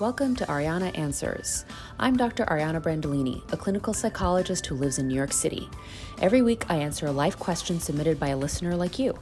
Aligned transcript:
Welcome 0.00 0.34
to 0.36 0.46
Ariana 0.46 0.98
Answers. 0.98 1.64
I'm 2.00 2.16
Dr. 2.16 2.44
Ariana 2.46 2.82
Brandolini, 2.82 3.40
a 3.52 3.56
clinical 3.56 3.94
psychologist 3.94 4.66
who 4.66 4.74
lives 4.74 4.98
in 4.98 5.06
New 5.06 5.14
York 5.14 5.32
City. 5.32 5.70
Every 6.20 6.42
week, 6.42 6.68
I 6.68 6.78
answer 6.78 7.06
a 7.06 7.12
life 7.12 7.38
question 7.38 7.78
submitted 7.78 8.18
by 8.18 8.30
a 8.30 8.36
listener 8.36 8.74
like 8.74 8.98
you. 8.98 9.16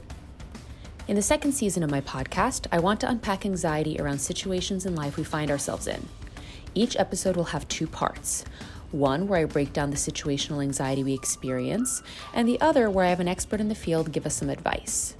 In 1.07 1.15
the 1.15 1.21
second 1.21 1.51
season 1.51 1.83
of 1.83 1.91
my 1.91 2.01
podcast, 2.01 2.65
I 2.71 2.79
want 2.79 2.99
to 3.01 3.09
unpack 3.09 3.45
anxiety 3.45 4.01
around 4.01 4.17
situations 4.17 4.87
in 4.87 4.95
life 4.95 5.15
we 5.15 5.23
find 5.23 5.51
ourselves 5.51 5.85
in. 5.85 6.09
Each 6.73 6.97
episode 6.97 7.35
will 7.35 7.43
have 7.43 7.67
two 7.67 7.85
parts 7.85 8.43
one 8.89 9.27
where 9.27 9.41
I 9.41 9.45
break 9.45 9.73
down 9.73 9.91
the 9.91 9.95
situational 9.95 10.63
anxiety 10.63 11.03
we 11.03 11.13
experience, 11.13 12.01
and 12.33 12.47
the 12.47 12.59
other 12.59 12.89
where 12.89 13.05
I 13.05 13.09
have 13.09 13.19
an 13.19 13.27
expert 13.27 13.59
in 13.59 13.69
the 13.69 13.75
field 13.75 14.11
give 14.11 14.25
us 14.25 14.37
some 14.37 14.49
advice. 14.49 15.15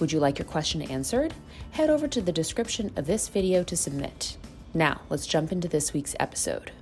Would 0.00 0.12
you 0.12 0.20
like 0.20 0.38
your 0.38 0.46
question 0.46 0.82
answered? 0.82 1.32
Head 1.70 1.88
over 1.88 2.06
to 2.08 2.20
the 2.20 2.30
description 2.30 2.92
of 2.94 3.06
this 3.06 3.28
video 3.28 3.62
to 3.64 3.74
submit. 3.74 4.36
Now, 4.74 5.02
let's 5.10 5.26
jump 5.26 5.52
into 5.52 5.68
this 5.68 5.92
week's 5.92 6.14
episode. 6.18 6.72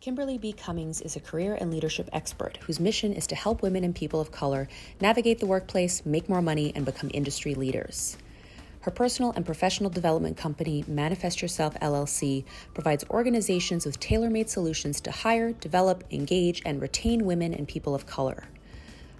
Kimberly 0.00 0.38
B. 0.38 0.52
Cummings 0.52 1.00
is 1.00 1.16
a 1.16 1.20
career 1.20 1.56
and 1.60 1.70
leadership 1.70 2.08
expert 2.12 2.58
whose 2.62 2.78
mission 2.78 3.12
is 3.12 3.26
to 3.28 3.34
help 3.34 3.62
women 3.62 3.82
and 3.84 3.94
people 3.94 4.20
of 4.20 4.32
color 4.32 4.68
navigate 5.00 5.40
the 5.40 5.46
workplace, 5.46 6.04
make 6.06 6.28
more 6.28 6.42
money, 6.42 6.72
and 6.74 6.84
become 6.84 7.10
industry 7.14 7.54
leaders. 7.54 8.16
Her 8.80 8.90
personal 8.90 9.32
and 9.32 9.46
professional 9.46 9.90
development 9.90 10.36
company, 10.36 10.84
Manifest 10.88 11.40
Yourself 11.40 11.74
LLC, 11.80 12.44
provides 12.74 13.04
organizations 13.10 13.86
with 13.86 14.00
tailor 14.00 14.28
made 14.28 14.50
solutions 14.50 15.00
to 15.02 15.12
hire, 15.12 15.52
develop, 15.52 16.02
engage, 16.10 16.62
and 16.64 16.80
retain 16.80 17.24
women 17.24 17.54
and 17.54 17.68
people 17.68 17.94
of 17.94 18.06
color. 18.06 18.48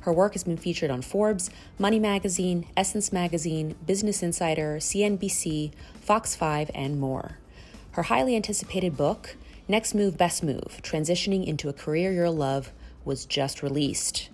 Her 0.03 0.13
work 0.13 0.33
has 0.33 0.43
been 0.43 0.57
featured 0.57 0.91
on 0.91 1.01
Forbes, 1.01 1.49
Money 1.79 2.01
Magazine, 2.01 2.67
Essence 2.77 3.13
Magazine, 3.13 3.77
Business 3.87 4.21
Insider, 4.23 4.79
CNBC, 4.79 5.73
Fox 6.01 6.35
5, 6.35 6.73
and 6.75 7.01
more. 7.01 7.39
Her 7.93 8.03
highly 8.05 8.35
anticipated 8.35 8.97
book, 8.97 9.37
Next 9.69 9.95
Move, 9.95 10.19
Best 10.19 10.43
Move 10.43 10.81
Transitioning 10.83 11.47
into 11.47 11.69
a 11.69 11.73
Career 11.73 12.13
You'll 12.13 12.35
Love, 12.35 12.73
was 13.05 13.25
just 13.25 13.63
released. 13.63 14.29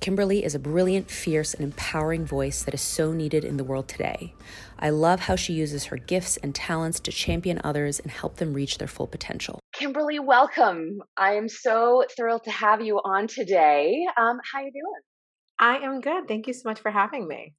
Kimberly 0.00 0.42
is 0.42 0.54
a 0.54 0.58
brilliant, 0.58 1.10
fierce, 1.10 1.52
and 1.52 1.64
empowering 1.64 2.24
voice 2.24 2.62
that 2.62 2.74
is 2.74 2.80
so 2.80 3.12
needed 3.12 3.44
in 3.44 3.58
the 3.58 3.64
world 3.64 3.88
today. 3.88 4.32
I 4.78 4.88
love 4.88 5.20
how 5.20 5.36
she 5.36 5.52
uses 5.52 5.86
her 5.86 5.98
gifts 5.98 6.38
and 6.38 6.54
talents 6.54 6.98
to 7.00 7.12
champion 7.12 7.60
others 7.62 8.00
and 8.00 8.10
help 8.10 8.36
them 8.36 8.54
reach 8.54 8.78
their 8.78 8.88
full 8.88 9.06
potential. 9.06 9.60
Kimberly, 9.74 10.20
welcome. 10.20 11.00
I 11.16 11.34
am 11.34 11.48
so 11.48 12.04
thrilled 12.16 12.44
to 12.44 12.50
have 12.52 12.80
you 12.80 13.00
on 13.04 13.26
today. 13.26 14.06
Um, 14.16 14.38
how 14.52 14.60
are 14.60 14.64
you 14.64 14.70
doing? 14.70 15.02
I 15.58 15.78
am 15.84 16.00
good. 16.00 16.28
Thank 16.28 16.46
you 16.46 16.52
so 16.52 16.68
much 16.68 16.80
for 16.80 16.92
having 16.92 17.26
me. 17.26 17.54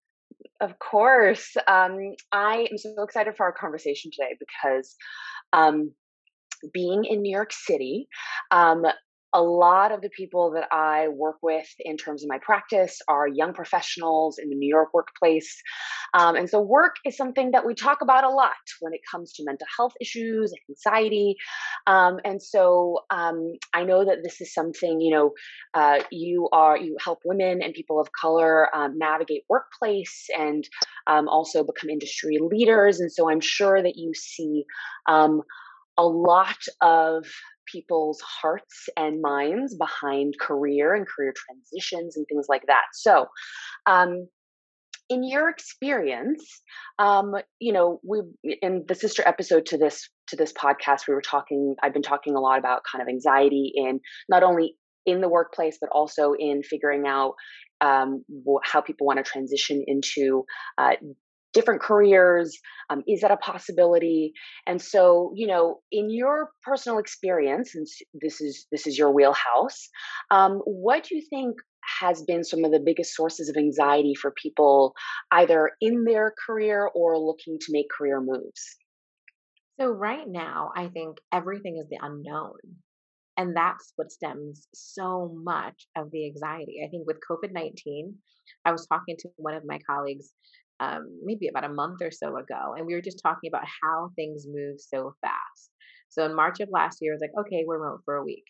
Of 0.61 0.79
course. 0.79 1.57
Um, 1.67 1.97
I 2.31 2.67
am 2.71 2.77
so 2.77 3.03
excited 3.03 3.35
for 3.35 3.45
our 3.45 3.51
conversation 3.51 4.11
today 4.11 4.37
because 4.39 4.95
um, 5.51 5.91
being 6.73 7.03
in 7.03 7.21
New 7.21 7.35
York 7.35 7.51
City, 7.51 8.07
um, 8.49 8.83
a 9.35 9.41
lot 9.41 9.91
of 9.91 10.01
the 10.01 10.09
people 10.09 10.51
that 10.51 10.69
I 10.71 11.09
work 11.09 11.35
with 11.43 11.67
in 11.79 11.97
terms 11.97 12.23
of 12.23 12.29
my 12.29 12.39
practice 12.41 13.01
are 13.09 13.27
young 13.27 13.53
professionals 13.53 14.37
in 14.41 14.49
the 14.49 14.55
New 14.55 14.69
York 14.69 14.93
workplace. 14.93 15.61
Um, 16.13 16.37
and 16.37 16.49
so, 16.49 16.61
work 16.61 16.95
is 17.05 17.17
something 17.17 17.51
that 17.51 17.65
we 17.65 17.75
talk 17.75 17.99
about 18.01 18.23
a 18.23 18.29
lot 18.29 18.53
when 18.79 18.93
it 18.93 19.01
comes 19.11 19.33
to 19.33 19.43
mental 19.43 19.67
health 19.75 19.91
issues, 19.99 20.53
anxiety. 20.69 21.35
Um, 21.85 22.19
and 22.23 22.41
so, 22.41 22.99
um, 23.09 23.55
I 23.73 23.83
know 23.83 24.05
that 24.05 24.19
this 24.23 24.39
is 24.39 24.53
something, 24.53 25.01
you 25.01 25.13
know, 25.13 25.31
uh, 25.73 25.99
you 26.11 26.47
are, 26.53 26.77
you 26.77 26.95
help 27.03 27.19
women 27.25 27.61
and 27.61 27.73
people 27.73 27.99
of 27.99 28.07
color 28.13 28.73
um, 28.73 28.97
navigate 28.97 29.43
workplace 29.49 30.27
and 30.37 30.63
um, 31.07 31.27
also 31.27 31.65
become 31.65 31.89
industry 31.89 32.39
leaders. 32.39 33.01
And 33.01 33.11
so, 33.11 33.29
I'm 33.29 33.41
sure 33.41 33.83
that 33.83 33.97
you 33.97 34.13
see 34.13 34.63
um, 35.09 35.41
a 35.97 36.05
lot 36.05 36.63
of 36.81 37.25
people's 37.75 38.21
hearts 38.21 38.87
and 38.95 39.21
minds 39.21 39.75
behind 39.75 40.33
career 40.39 40.93
and 40.93 41.05
career 41.07 41.33
transitions 41.35 42.15
and 42.15 42.25
things 42.27 42.45
like 42.47 42.63
that. 42.67 42.85
So, 42.93 43.25
um, 43.85 44.27
in 45.09 45.23
your 45.23 45.49
experience, 45.49 46.61
um, 46.97 47.35
you 47.59 47.73
know, 47.73 47.99
we 48.03 48.21
in 48.61 48.85
the 48.87 48.95
sister 48.95 49.23
episode 49.25 49.65
to 49.67 49.77
this 49.77 50.09
to 50.29 50.35
this 50.35 50.53
podcast, 50.53 51.07
we 51.07 51.13
were 51.13 51.21
talking. 51.21 51.75
I've 51.83 51.93
been 51.93 52.01
talking 52.01 52.35
a 52.35 52.39
lot 52.39 52.57
about 52.57 52.81
kind 52.91 53.01
of 53.01 53.07
anxiety 53.07 53.71
in 53.75 53.99
not 54.29 54.41
only 54.41 54.75
in 55.05 55.21
the 55.21 55.29
workplace, 55.29 55.77
but 55.79 55.89
also 55.91 56.33
in 56.33 56.63
figuring 56.63 57.03
out 57.05 57.33
um, 57.81 58.23
how 58.63 58.81
people 58.81 59.05
want 59.05 59.23
to 59.23 59.23
transition 59.23 59.83
into 59.85 60.45
uh, 60.77 60.93
different 61.55 61.81
careers 61.81 62.59
um, 62.91 63.01
is 63.07 63.21
that 63.21 63.31
a 63.31 63.37
possibility? 63.37 64.33
And 64.67 64.79
so 64.79 65.31
you 65.35 65.47
know 65.47 65.79
in 65.91 66.11
your 66.11 66.51
personal 66.61 66.99
experience 66.99 67.73
and 67.73 67.87
this 68.21 68.41
is 68.41 68.67
this 68.71 68.85
is 68.85 68.97
your 68.97 69.11
wheelhouse 69.11 69.89
um, 70.29 70.59
what 70.65 71.05
do 71.05 71.15
you 71.15 71.23
think 71.29 71.55
has 72.01 72.23
been 72.23 72.43
some 72.43 72.65
of 72.65 72.71
the 72.71 72.83
biggest 72.83 73.15
sources 73.15 73.47
of 73.47 73.55
anxiety 73.57 74.13
for 74.15 74.31
people 74.31 74.93
either 75.31 75.71
in 75.81 76.03
their 76.03 76.33
career 76.45 76.89
or 76.93 77.17
looking 77.17 77.57
to 77.59 77.67
make 77.69 77.85
career 77.95 78.21
moves? 78.21 78.77
So 79.79 79.87
right 79.87 80.27
now 80.27 80.71
i 80.75 80.87
think 80.87 81.17
everything 81.31 81.77
is 81.81 81.87
the 81.89 81.99
unknown 82.01 82.57
and 83.37 83.55
that's 83.55 83.93
what 83.95 84.11
stems 84.11 84.67
so 84.73 85.29
much 85.43 85.87
of 85.97 86.09
the 86.11 86.25
anxiety. 86.25 86.81
I 86.85 86.89
think 86.89 87.05
with 87.07 87.17
covid-19 87.29 88.13
i 88.65 88.71
was 88.71 88.85
talking 88.87 89.15
to 89.19 89.29
one 89.37 89.55
of 89.55 89.63
my 89.65 89.79
colleagues 89.89 90.31
um, 90.79 91.19
maybe 91.23 91.47
about 91.47 91.63
a 91.63 91.73
month 91.73 92.01
or 92.01 92.11
so 92.11 92.37
ago, 92.37 92.73
and 92.75 92.85
we 92.85 92.93
were 92.93 93.01
just 93.01 93.21
talking 93.21 93.49
about 93.49 93.65
how 93.81 94.09
things 94.15 94.45
move 94.47 94.77
so 94.79 95.13
fast. 95.21 95.71
So 96.09 96.25
in 96.25 96.35
March 96.35 96.59
of 96.59 96.69
last 96.71 96.99
year, 97.01 97.11
it 97.13 97.15
was 97.15 97.21
like, 97.21 97.45
okay, 97.45 97.63
we're 97.67 97.79
remote 97.79 98.01
for 98.05 98.15
a 98.15 98.23
week. 98.23 98.45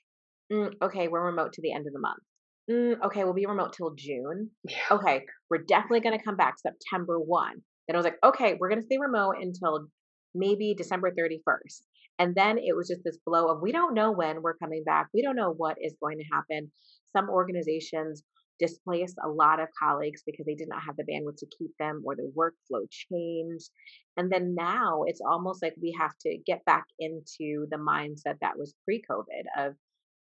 Mm, 0.51 0.73
okay, 0.81 1.07
we're 1.07 1.25
remote 1.25 1.53
to 1.53 1.61
the 1.61 1.73
end 1.73 1.87
of 1.87 1.93
the 1.93 1.99
month. 1.99 2.21
Mm, 2.69 3.05
okay, 3.05 3.23
we'll 3.23 3.33
be 3.33 3.45
remote 3.45 3.73
till 3.73 3.93
June. 3.95 4.49
Yeah. 4.69 4.77
Okay, 4.91 5.25
we're 5.49 5.63
definitely 5.63 6.01
going 6.01 6.17
to 6.17 6.23
come 6.23 6.35
back 6.35 6.55
September 6.59 7.19
1. 7.19 7.61
Then 7.87 7.95
I 7.95 7.97
was 7.97 8.05
like, 8.05 8.17
okay, 8.23 8.55
we're 8.59 8.69
going 8.69 8.81
to 8.81 8.85
stay 8.85 8.97
remote 8.99 9.35
until 9.39 9.87
maybe 10.33 10.73
December 10.75 11.11
31st. 11.11 11.81
And 12.17 12.33
then 12.33 12.57
it 12.57 12.75
was 12.75 12.87
just 12.87 13.01
this 13.03 13.17
blow 13.25 13.49
of 13.49 13.61
we 13.61 13.71
don't 13.71 13.93
know 13.93 14.11
when 14.11 14.41
we're 14.41 14.57
coming 14.57 14.83
back. 14.85 15.07
We 15.13 15.21
don't 15.21 15.35
know 15.35 15.53
what 15.55 15.77
is 15.81 15.95
going 16.01 16.17
to 16.17 16.23
happen. 16.31 16.71
Some 17.15 17.29
organizations 17.29 18.23
displaced 18.59 19.17
a 19.23 19.29
lot 19.29 19.59
of 19.59 19.67
colleagues 19.77 20.23
because 20.25 20.45
they 20.45 20.55
did 20.55 20.69
not 20.69 20.83
have 20.83 20.95
the 20.95 21.03
bandwidth 21.03 21.37
to 21.37 21.47
keep 21.57 21.71
them 21.77 22.01
or 22.05 22.15
the 22.15 22.31
workflow 22.35 22.85
changed. 22.89 23.69
And 24.17 24.31
then 24.31 24.55
now 24.55 25.03
it's 25.05 25.21
almost 25.21 25.61
like 25.61 25.75
we 25.81 25.95
have 25.99 26.13
to 26.21 26.37
get 26.45 26.63
back 26.65 26.85
into 26.99 27.67
the 27.69 27.77
mindset 27.77 28.39
that 28.41 28.57
was 28.57 28.73
pre 28.85 29.03
COVID 29.09 29.67
of 29.67 29.75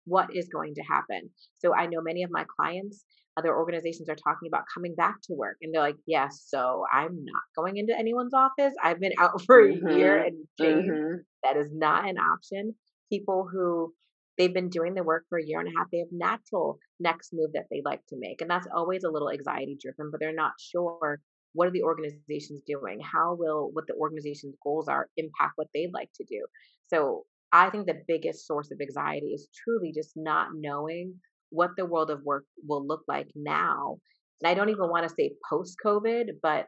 what 0.05 0.35
is 0.35 0.49
going 0.49 0.75
to 0.75 0.83
happen. 0.83 1.31
So 1.59 1.75
I 1.75 1.87
know 1.87 2.01
many 2.01 2.23
of 2.23 2.31
my 2.31 2.45
clients, 2.57 3.05
other 3.37 3.57
organizations 3.57 4.09
are 4.09 4.17
talking 4.17 4.49
about 4.49 4.65
coming 4.73 4.95
back 4.95 5.17
to 5.25 5.35
work 5.35 5.57
and 5.63 5.75
they're 5.75 5.83
like, 5.83 5.97
yes, 6.07 6.45
so 6.47 6.85
I'm 6.93 7.25
not 7.25 7.43
going 7.57 7.79
into 7.79 7.99
anyone's 7.99 8.35
office. 8.35 8.75
I've 8.83 9.01
been 9.01 9.15
out 9.19 9.43
for 9.43 9.63
mm-hmm. 9.63 9.87
a 9.87 9.97
year 9.97 10.23
and 10.23 10.47
mm-hmm. 10.61 11.17
that 11.43 11.57
is 11.57 11.71
not 11.73 12.09
an 12.09 12.19
option. 12.19 12.75
People 13.11 13.49
who 13.51 13.93
they've 14.37 14.55
been 14.55 14.69
doing 14.69 14.95
the 14.95 15.03
work 15.03 15.25
for 15.29 15.39
a 15.39 15.45
year 15.45 15.61
and 15.61 15.69
a 15.69 15.79
half. 15.79 15.89
They 15.91 15.99
have 15.99 16.09
natural 16.11 16.79
next 17.01 17.31
move 17.33 17.51
that 17.55 17.67
they 17.71 17.83
like 17.85 18.05
to 18.09 18.17
make. 18.19 18.41
And 18.41 18.51
that's 18.51 18.67
always 18.75 19.05
a 19.05 19.11
little 19.11 19.31
anxiety 19.31 19.79
driven, 19.81 20.11
but 20.11 20.21
they're 20.21 20.35
not 20.35 20.53
sure 20.59 21.21
what 21.55 21.69
are 21.69 21.73
the 21.73 21.83
organizations 21.83 22.61
doing? 22.67 22.99
How 23.01 23.37
will 23.39 23.71
what 23.73 23.87
the 23.87 23.95
organization's 23.95 24.57
goals 24.63 24.89
are 24.89 25.09
impact 25.17 25.53
what 25.55 25.69
they'd 25.73 25.93
like 25.95 26.11
to 26.17 26.25
do? 26.29 26.45
So 26.89 27.25
I 27.53 27.71
think 27.71 27.87
the 27.87 28.03
biggest 28.09 28.47
source 28.47 28.71
of 28.73 28.81
anxiety 28.81 29.29
is 29.29 29.49
truly 29.65 29.93
just 29.93 30.13
not 30.17 30.49
knowing 30.53 31.15
what 31.51 31.71
the 31.77 31.87
world 31.87 32.11
of 32.11 32.23
work 32.25 32.45
will 32.67 32.85
look 32.85 33.03
like 33.07 33.29
now. 33.37 33.99
And 34.43 34.51
I 34.51 34.55
don't 34.55 34.71
even 34.71 34.91
want 34.91 35.09
to 35.09 35.15
say 35.15 35.35
post 35.49 35.77
COVID, 35.85 36.31
but 36.43 36.67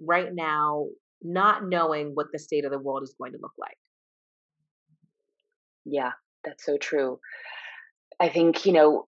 right 0.00 0.28
now, 0.32 0.86
not 1.22 1.64
knowing 1.64 2.10
what 2.14 2.26
the 2.32 2.38
state 2.38 2.64
of 2.64 2.72
the 2.72 2.78
world 2.78 3.04
is 3.04 3.14
going 3.18 3.32
to 3.32 3.38
look 3.40 3.54
like. 3.58 3.78
Yeah, 5.84 6.12
that's 6.44 6.64
so 6.64 6.76
true. 6.78 7.18
I 8.20 8.28
think, 8.28 8.64
you 8.64 8.72
know, 8.72 9.06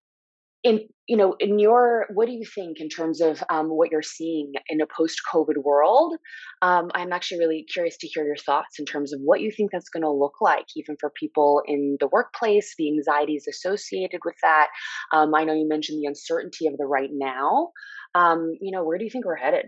in 0.64 0.80
you 1.06 1.16
know 1.16 1.36
in 1.38 1.58
your 1.58 2.06
what 2.12 2.26
do 2.26 2.32
you 2.32 2.44
think 2.54 2.80
in 2.80 2.88
terms 2.88 3.20
of 3.20 3.42
um, 3.50 3.68
what 3.68 3.90
you're 3.90 4.02
seeing 4.02 4.52
in 4.68 4.80
a 4.80 4.86
post-covid 4.86 5.62
world? 5.62 6.14
Um, 6.62 6.90
i'm 6.94 7.12
actually 7.12 7.38
really 7.38 7.64
curious 7.72 7.96
to 7.98 8.08
hear 8.08 8.24
your 8.24 8.36
thoughts 8.36 8.78
in 8.78 8.84
terms 8.84 9.12
of 9.12 9.20
what 9.22 9.40
you 9.40 9.52
think 9.52 9.70
that's 9.70 9.88
going 9.88 10.02
to 10.02 10.10
look 10.10 10.40
like 10.40 10.66
even 10.76 10.96
for 10.98 11.10
people 11.10 11.62
in 11.66 11.96
the 12.00 12.08
workplace 12.08 12.74
the 12.76 12.88
anxieties 12.88 13.46
associated 13.48 14.20
with 14.24 14.34
that. 14.42 14.68
Um, 15.12 15.34
i 15.34 15.44
know 15.44 15.54
you 15.54 15.68
mentioned 15.68 16.02
the 16.02 16.08
uncertainty 16.08 16.66
of 16.66 16.76
the 16.76 16.86
right 16.86 17.10
now. 17.12 17.70
Um, 18.14 18.52
you 18.60 18.72
know 18.72 18.84
where 18.84 18.98
do 18.98 19.04
you 19.04 19.10
think 19.10 19.26
we're 19.26 19.36
headed? 19.36 19.66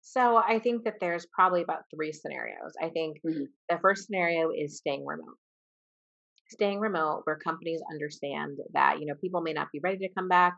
So 0.00 0.36
i 0.36 0.58
think 0.58 0.84
that 0.84 0.96
there's 1.00 1.26
probably 1.26 1.62
about 1.62 1.82
three 1.94 2.12
scenarios. 2.12 2.72
I 2.82 2.88
think 2.88 3.18
mm-hmm. 3.24 3.44
the 3.68 3.78
first 3.80 4.06
scenario 4.06 4.50
is 4.50 4.78
staying 4.78 5.06
remote 5.06 5.38
staying 6.48 6.80
remote 6.80 7.22
where 7.24 7.36
companies 7.36 7.80
understand 7.90 8.58
that 8.72 9.00
you 9.00 9.06
know 9.06 9.14
people 9.20 9.40
may 9.40 9.52
not 9.52 9.68
be 9.72 9.80
ready 9.82 9.98
to 9.98 10.14
come 10.14 10.28
back 10.28 10.56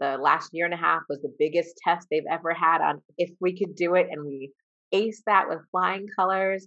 the 0.00 0.16
last 0.16 0.50
year 0.52 0.64
and 0.64 0.74
a 0.74 0.78
half 0.78 1.02
was 1.08 1.20
the 1.20 1.32
biggest 1.38 1.76
test 1.84 2.08
they've 2.10 2.22
ever 2.30 2.52
had 2.54 2.80
on 2.80 3.02
if 3.18 3.30
we 3.40 3.56
could 3.56 3.76
do 3.76 3.94
it 3.94 4.08
and 4.10 4.24
we 4.24 4.50
ace 4.92 5.22
that 5.26 5.48
with 5.48 5.58
flying 5.70 6.06
colors. 6.16 6.66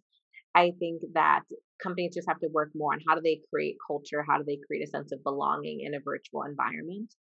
I 0.55 0.71
think 0.79 1.01
that 1.15 1.41
companies 1.81 2.13
just 2.13 2.27
have 2.27 2.39
to 2.39 2.47
work 2.53 2.69
more 2.75 2.93
on 2.93 2.99
how 3.07 3.15
do 3.15 3.21
they 3.21 3.41
create 3.51 3.75
culture, 3.85 4.23
how 4.27 4.37
do 4.37 4.43
they 4.45 4.59
create 4.67 4.87
a 4.87 4.91
sense 4.91 5.11
of 5.11 5.23
belonging 5.23 5.81
in 5.81 5.95
a 5.95 5.99
virtual 5.99 6.43
environment. 6.43 7.13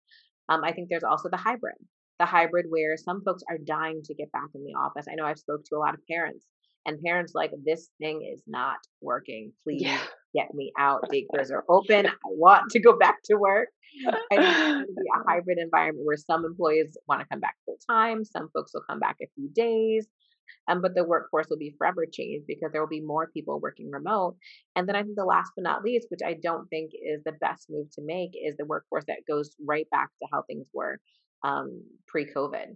Um, 0.49 0.63
I 0.63 0.71
think 0.71 0.87
there's 0.89 1.03
also 1.03 1.29
the 1.29 1.37
hybrid, 1.37 1.75
the 2.19 2.27
hybrid 2.27 2.67
where 2.69 2.95
some 2.95 3.23
folks 3.23 3.43
are 3.49 3.57
dying 3.57 4.01
to 4.05 4.13
get 4.13 4.31
back 4.31 4.49
in 4.53 4.63
the 4.63 4.75
office. 4.79 5.07
I 5.09 5.15
know 5.15 5.25
I've 5.25 5.39
spoke 5.39 5.63
to 5.65 5.75
a 5.75 5.79
lot 5.79 5.95
of 5.95 5.99
parents 6.07 6.45
and 6.85 7.01
parents 7.01 7.33
like 7.33 7.51
this 7.65 7.89
thing 7.99 8.29
is 8.31 8.43
not 8.45 8.77
working. 9.01 9.51
Please 9.63 9.81
yeah. 9.81 9.99
Get 10.33 10.53
me 10.53 10.71
out. 10.77 11.03
Daycares 11.11 11.51
are 11.51 11.63
open. 11.69 12.07
I 12.07 12.11
want 12.25 12.69
to 12.71 12.79
go 12.79 12.97
back 12.97 13.17
to 13.25 13.35
work. 13.35 13.69
I 14.31 14.35
think 14.35 14.87
be 14.87 15.03
a 15.15 15.23
hybrid 15.29 15.57
environment 15.59 16.05
where 16.05 16.17
some 16.17 16.45
employees 16.45 16.97
want 17.07 17.21
to 17.21 17.27
come 17.29 17.39
back 17.39 17.55
full 17.65 17.77
time, 17.89 18.23
some 18.25 18.49
folks 18.53 18.71
will 18.73 18.83
come 18.89 18.99
back 18.99 19.17
a 19.21 19.27
few 19.35 19.49
days. 19.49 20.07
Um, 20.67 20.81
but 20.81 20.95
the 20.95 21.03
workforce 21.03 21.47
will 21.49 21.57
be 21.57 21.75
forever 21.77 22.05
changed 22.11 22.45
because 22.47 22.71
there 22.71 22.81
will 22.81 22.89
be 22.89 23.01
more 23.01 23.29
people 23.33 23.59
working 23.59 23.89
remote. 23.91 24.35
And 24.75 24.87
then 24.87 24.95
I 24.95 25.03
think 25.03 25.15
the 25.15 25.25
last 25.25 25.51
but 25.55 25.63
not 25.63 25.83
least, 25.83 26.07
which 26.09 26.21
I 26.25 26.35
don't 26.41 26.67
think 26.67 26.91
is 26.93 27.21
the 27.25 27.33
best 27.33 27.67
move 27.69 27.87
to 27.95 28.01
make, 28.03 28.31
is 28.33 28.55
the 28.57 28.65
workforce 28.65 29.03
that 29.07 29.27
goes 29.27 29.55
right 29.65 29.87
back 29.91 30.09
to 30.21 30.27
how 30.31 30.43
things 30.43 30.67
were 30.73 30.99
um, 31.43 31.81
pre 32.07 32.25
COVID. 32.25 32.75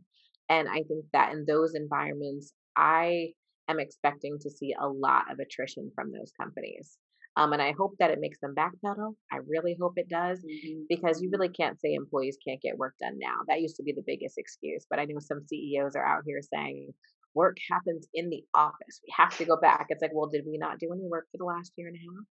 And 0.50 0.68
I 0.68 0.84
think 0.84 1.06
that 1.14 1.34
in 1.34 1.46
those 1.48 1.76
environments, 1.76 2.54
I 2.76 3.30
am 3.70 3.80
expecting 3.80 4.38
to 4.42 4.50
see 4.50 4.74
a 4.80 4.88
lot 4.88 5.32
of 5.32 5.40
attrition 5.40 5.92
from 5.96 6.12
those 6.12 6.32
companies. 6.40 6.98
Um, 7.38 7.54
and 7.54 7.62
I 7.62 7.74
hope 7.78 7.94
that 8.00 8.10
it 8.10 8.20
makes 8.20 8.40
them 8.40 8.56
backpedal. 8.58 9.14
I 9.32 9.38
really 9.48 9.78
hope 9.80 9.94
it 9.98 10.10
does 10.10 10.40
mm-hmm. 10.40 10.82
because 10.90 11.22
you 11.22 11.30
really 11.32 11.50
can't 11.50 11.80
say 11.80 11.94
employees 11.94 12.36
can't 12.46 12.62
get 12.62 12.80
work 12.80 12.96
done 13.00 13.18
now. 13.20 13.38
That 13.48 13.62
used 13.62 13.76
to 13.76 13.84
be 13.84 13.94
the 13.94 14.04
biggest 14.06 14.40
excuse. 14.40 14.88
But 14.90 14.98
I 14.98 15.06
know 15.06 15.20
some 15.20 15.46
CEOs 15.48 15.96
are 15.96 16.04
out 16.04 16.24
here 16.26 16.42
saying 16.42 16.90
work 17.36 17.58
happens 17.70 18.08
in 18.16 18.32
the 18.32 18.44
office. 18.56 19.02
We 19.06 19.14
have 19.16 19.38
to 19.38 19.46
go 19.46 19.56
back. 19.56 19.86
It's 19.90 20.02
like, 20.02 20.16
well, 20.16 20.30
did 20.30 20.46
we 20.48 20.58
not 20.58 20.80
do 20.80 20.92
any 20.92 21.08
work 21.08 21.28
for 21.32 21.38
the 21.38 21.46
last 21.46 21.74
year 21.78 21.88
and 21.88 21.96
a 21.96 22.00
half? 22.00 22.26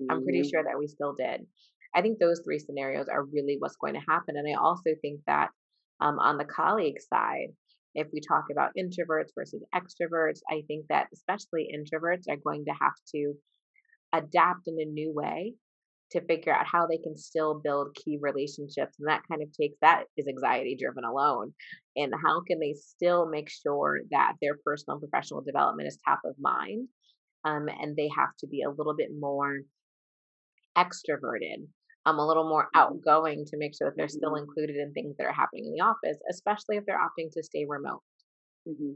Mm-hmm. 0.00 0.12
I'm 0.12 0.22
pretty 0.22 0.42
mm-hmm. 0.42 0.48
sure 0.48 0.62
that 0.62 0.78
we 0.78 0.86
still 0.86 1.14
did. 1.18 1.40
I 1.92 2.02
think 2.02 2.20
those 2.20 2.40
three 2.44 2.60
scenarios 2.60 3.08
are 3.08 3.24
really 3.24 3.56
what's 3.58 3.76
going 3.76 3.94
to 3.94 4.06
happen. 4.08 4.36
And 4.36 4.46
I 4.46 4.54
also 4.60 4.90
think 5.02 5.22
that 5.26 5.48
um, 6.00 6.20
on 6.20 6.38
the 6.38 6.44
colleague 6.44 7.00
side, 7.00 7.48
if 7.96 8.06
we 8.12 8.20
talk 8.20 8.44
about 8.52 8.76
introverts 8.78 9.30
versus 9.34 9.64
extroverts, 9.74 10.40
I 10.48 10.62
think 10.68 10.86
that 10.90 11.06
especially 11.12 11.70
introverts 11.74 12.28
are 12.28 12.36
going 12.36 12.66
to 12.66 12.72
have 12.72 12.92
to 13.14 13.34
adapt 14.18 14.68
in 14.68 14.76
a 14.80 14.84
new 14.84 15.12
way 15.14 15.54
to 16.12 16.20
figure 16.26 16.54
out 16.54 16.66
how 16.66 16.86
they 16.86 16.98
can 16.98 17.16
still 17.16 17.60
build 17.62 17.96
key 17.96 18.18
relationships. 18.20 18.96
And 18.98 19.08
that 19.08 19.22
kind 19.28 19.42
of 19.42 19.48
takes 19.52 19.76
that 19.82 20.04
is 20.16 20.28
anxiety 20.28 20.76
driven 20.78 21.04
alone. 21.04 21.52
And 21.96 22.12
how 22.24 22.42
can 22.46 22.60
they 22.60 22.74
still 22.74 23.28
make 23.28 23.50
sure 23.50 24.00
that 24.10 24.34
their 24.40 24.56
personal 24.64 24.98
and 24.98 25.10
professional 25.10 25.40
development 25.40 25.88
is 25.88 25.98
top 26.06 26.20
of 26.24 26.36
mind? 26.38 26.88
Um, 27.44 27.68
and 27.68 27.96
they 27.96 28.08
have 28.16 28.36
to 28.40 28.46
be 28.46 28.62
a 28.62 28.70
little 28.70 28.94
bit 28.96 29.10
more 29.18 29.58
extroverted 30.76 31.66
um, 32.06 32.20
a 32.20 32.26
little 32.26 32.48
more 32.48 32.64
mm-hmm. 32.64 32.78
outgoing 32.78 33.44
to 33.46 33.58
make 33.58 33.76
sure 33.76 33.90
that 33.90 33.96
they're 33.96 34.08
still 34.08 34.32
mm-hmm. 34.32 34.44
included 34.44 34.76
in 34.76 34.92
things 34.92 35.16
that 35.18 35.26
are 35.26 35.32
happening 35.32 35.66
in 35.66 35.72
the 35.72 35.84
office, 35.84 36.16
especially 36.30 36.76
if 36.76 36.86
they're 36.86 36.98
opting 36.98 37.30
to 37.32 37.42
stay 37.42 37.66
remote. 37.68 38.02
Mm-hmm. 38.66 38.92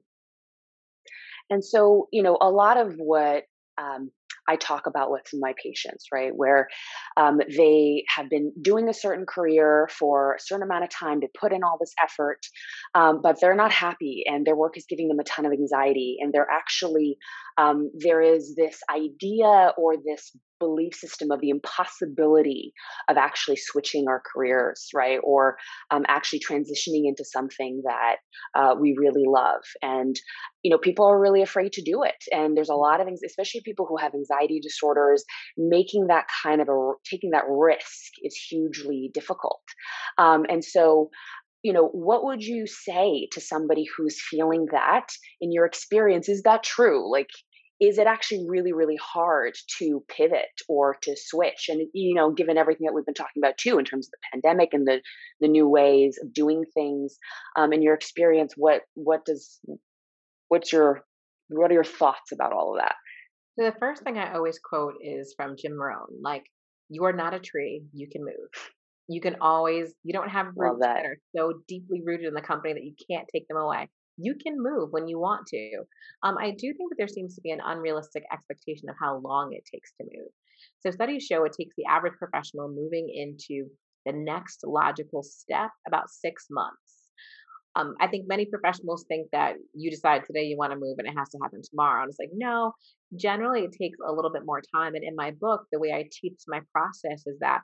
And 1.51 1.65
so, 1.65 2.09
you 2.13 2.23
know, 2.23 2.39
a 2.41 2.49
lot 2.49 2.77
of 2.77 2.95
what 2.97 3.45
um, 3.77 4.11
I 4.49 4.57
talk 4.57 4.87
about 4.87 5.11
with 5.11 5.27
my 5.35 5.55
patients, 5.63 6.07
right? 6.13 6.33
Where 6.35 6.69
um, 7.17 7.39
they 7.57 8.05
have 8.15 8.29
been 8.29 8.53
doing 8.61 8.89
a 8.89 8.95
certain 8.95 9.27
career 9.27 9.89
for 9.91 10.35
a 10.35 10.41
certain 10.41 10.63
amount 10.63 10.85
of 10.85 10.91
time, 10.91 11.21
they 11.21 11.29
put 11.39 11.53
in 11.53 11.63
all 11.63 11.79
this 11.81 11.95
effort, 12.03 12.41
um, 12.95 13.21
but 13.23 13.41
they're 13.41 13.55
not 13.55 13.73
happy 13.73 14.25
and 14.27 14.47
their 14.47 14.57
work 14.57 14.77
is 14.77 14.87
giving 14.89 15.09
them 15.09 15.19
a 15.21 15.25
ton 15.25 15.47
of 15.47 15.53
anxiety. 15.53 16.17
And 16.21 16.33
they're 16.33 16.51
actually, 16.51 17.17
um, 17.59 17.91
there 17.99 18.23
is 18.23 18.55
this 18.57 18.81
idea 18.91 19.73
or 19.77 19.95
this 20.05 20.33
belief 20.61 20.95
system 20.95 21.33
of 21.33 21.41
the 21.41 21.51
impossibility 21.51 22.73
of 23.09 23.17
actually 23.17 23.57
switching 23.57 24.05
our 24.09 24.23
careers, 24.33 24.89
right? 24.95 25.19
Or 25.25 25.57
um, 25.91 26.05
actually 26.07 26.41
transitioning 26.41 27.05
into 27.07 27.25
something 27.25 27.83
that 27.85 28.17
uh, 28.55 28.75
we 28.81 28.95
really 28.97 29.25
love. 29.27 29.63
And, 29.83 30.15
you 30.63 30.71
know, 30.71 30.79
people 30.79 31.07
are 31.07 31.21
really 31.21 31.43
afraid 31.43 31.73
to 31.73 31.83
do 31.83 32.03
it. 32.05 32.23
And 32.31 32.57
there's 32.57 32.69
a 32.69 32.75
lot 32.75 33.01
of 33.01 33.07
things, 33.07 33.21
especially 33.27 33.63
people 33.65 33.87
who 33.89 33.97
have 33.97 34.15
anxiety 34.15 34.61
disorders, 34.63 35.25
making 35.57 36.07
that 36.07 36.27
kind 36.43 36.61
of 36.61 36.69
a, 36.69 36.93
taking 37.05 37.31
that 37.31 37.45
risk 37.49 38.13
is 38.23 38.37
hugely 38.37 39.11
difficult. 39.13 39.63
Um, 40.19 40.45
and 40.49 40.63
so, 40.65 41.11
you 41.63 41.73
know, 41.73 41.89
what 41.89 42.25
would 42.25 42.43
you 42.43 42.67
say 42.67 43.29
to 43.33 43.41
somebody 43.41 43.85
who's 43.97 44.19
feeling 44.31 44.67
that 44.73 45.07
in 45.41 45.53
your 45.53 45.67
experience? 45.67 46.29
Is 46.29 46.43
that 46.43 46.63
true? 46.63 47.11
Like, 47.11 47.31
is 47.81 47.99
it 47.99 48.07
actually 48.07 48.47
really 48.49 48.73
really 48.73 48.99
hard 49.03 49.55
to 49.79 50.05
pivot 50.09 50.49
or 50.69 50.97
to 51.03 51.17
switch? 51.17 51.67
And 51.69 51.83
you 51.93 52.15
know 52.15 52.31
given 52.31 52.59
everything 52.59 52.87
that 52.87 52.95
we've 52.95 53.07
been 53.07 53.15
talking 53.15 53.43
about 53.43 53.59
too 53.59 53.79
in 53.79 53.85
terms 53.85 54.07
of 54.07 54.13
the 54.13 54.19
pandemic 54.33 54.71
and 54.73 54.87
the 54.87 55.01
the 55.41 55.49
new 55.49 55.69
ways 55.69 56.19
of 56.23 56.33
doing 56.33 56.65
things 56.75 57.19
um, 57.57 57.73
in 57.73 57.83
your 57.83 57.95
experience 57.95 58.55
what 58.57 58.83
what 58.95 59.25
does 59.25 59.59
what's 60.49 60.73
your 60.73 61.03
what 61.49 61.71
are 61.71 61.75
your 61.75 61.85
thoughts 61.85 62.33
about 62.33 62.53
all 62.53 62.75
of 62.75 62.81
that? 62.81 62.95
So 63.59 63.65
the 63.65 63.77
first 63.79 64.03
thing 64.03 64.17
i 64.17 64.33
always 64.35 64.59
quote 64.59 64.95
is 65.03 65.35
from 65.37 65.57
jim 65.59 65.75
rohn 65.75 66.23
like 66.23 66.45
you 66.91 67.05
are 67.05 67.13
not 67.13 67.33
a 67.33 67.39
tree 67.39 67.85
you 67.93 68.09
can 68.11 68.23
move. 68.23 68.51
You 69.09 69.21
can 69.21 69.37
always 69.41 69.95
you 70.05 70.13
don't 70.13 70.29
have 70.29 70.49
roots 70.57 70.81
that. 70.81 70.97
that. 70.97 71.07
are 71.07 71.17
so 71.35 71.55
deeply 71.67 72.03
rooted 72.05 72.27
in 72.27 72.35
the 72.35 72.43
company 72.43 72.75
that 72.75 72.85
you 72.85 72.95
can't 73.11 73.27
take 73.33 73.49
them 73.49 73.57
away 73.57 73.89
you 74.21 74.35
can 74.35 74.57
move 74.57 74.89
when 74.91 75.09
you 75.09 75.19
want 75.19 75.47
to. 75.49 75.83
Um, 76.23 76.37
I 76.39 76.51
do 76.51 76.73
think 76.75 76.91
that 76.91 76.97
there 76.99 77.09
seems 77.09 77.35
to 77.35 77.41
be 77.41 77.51
an 77.51 77.61
unrealistic 77.65 78.25
expectation 78.33 78.89
of 78.89 78.97
how 79.01 79.19
long 79.19 79.53
it 79.53 79.65
takes 79.71 79.93
to 80.01 80.05
move. 80.05 80.29
So 80.81 80.91
studies 80.91 81.25
show 81.25 81.45
it 81.45 81.55
takes 81.59 81.75
the 81.77 81.87
average 81.89 82.15
professional 82.19 82.69
moving 82.69 83.09
into 83.13 83.69
the 84.07 84.13
next 84.13 84.61
logical 84.65 85.23
step 85.23 85.71
about 85.87 86.11
six 86.11 86.47
months. 86.51 86.77
Um, 87.77 87.95
I 88.01 88.09
think 88.09 88.27
many 88.27 88.47
professionals 88.47 89.05
think 89.07 89.29
that 89.33 89.55
you 89.75 89.91
decide 89.91 90.25
today 90.25 90.43
you 90.43 90.57
want 90.59 90.73
to 90.73 90.79
move 90.79 90.97
and 90.99 91.07
it 91.07 91.17
has 91.17 91.29
to 91.31 91.39
happen 91.41 91.61
tomorrow. 91.63 92.03
And 92.03 92.11
it's 92.11 92.19
like, 92.19 92.31
no, 92.35 92.73
generally 93.17 93.61
it 93.61 93.73
takes 93.81 93.99
a 94.07 94.13
little 94.13 94.33
bit 94.33 94.43
more 94.45 94.61
time. 94.75 94.95
And 94.95 95.05
in 95.05 95.15
my 95.15 95.31
book, 95.41 95.67
the 95.71 95.79
way 95.79 95.93
I 95.93 96.09
teach 96.11 96.41
my 96.49 96.61
process 96.73 97.23
is 97.27 97.39
that 97.41 97.61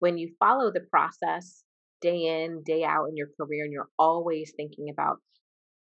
when 0.00 0.18
you 0.18 0.34
follow 0.40 0.72
the 0.72 0.84
process 0.90 1.62
day 2.00 2.44
in, 2.44 2.62
day 2.64 2.84
out 2.84 3.06
in 3.08 3.16
your 3.16 3.28
career, 3.40 3.64
and 3.64 3.72
you're 3.72 3.88
always 3.98 4.52
thinking 4.56 4.88
about 4.90 5.18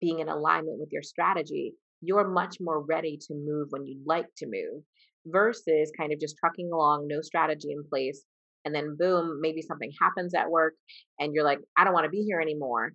being 0.01 0.21
in 0.21 0.29
alignment 0.29 0.79
with 0.79 0.91
your 0.93 1.03
strategy, 1.03 1.75
you're 2.01 2.29
much 2.29 2.57
more 2.61 2.85
ready 2.85 3.19
to 3.29 3.35
move 3.35 3.69
when 3.71 3.87
you'd 3.87 4.07
like 4.07 4.27
to 4.39 4.47
move 4.47 4.83
versus 5.27 5.91
kind 5.97 6.13
of 6.13 6.21
just 6.21 6.37
trucking 6.39 6.71
along, 6.73 7.07
no 7.09 7.21
strategy 7.21 7.73
in 7.73 7.83
place. 7.89 8.25
And 8.65 8.75
then, 8.75 8.97
boom, 8.99 9.39
maybe 9.41 9.63
something 9.63 9.93
happens 10.01 10.35
at 10.35 10.51
work 10.51 10.75
and 11.19 11.33
you're 11.35 11.45
like, 11.45 11.61
I 11.77 11.85
don't 11.85 11.95
want 11.95 12.05
to 12.05 12.11
be 12.11 12.23
here 12.23 12.41
anymore. 12.41 12.93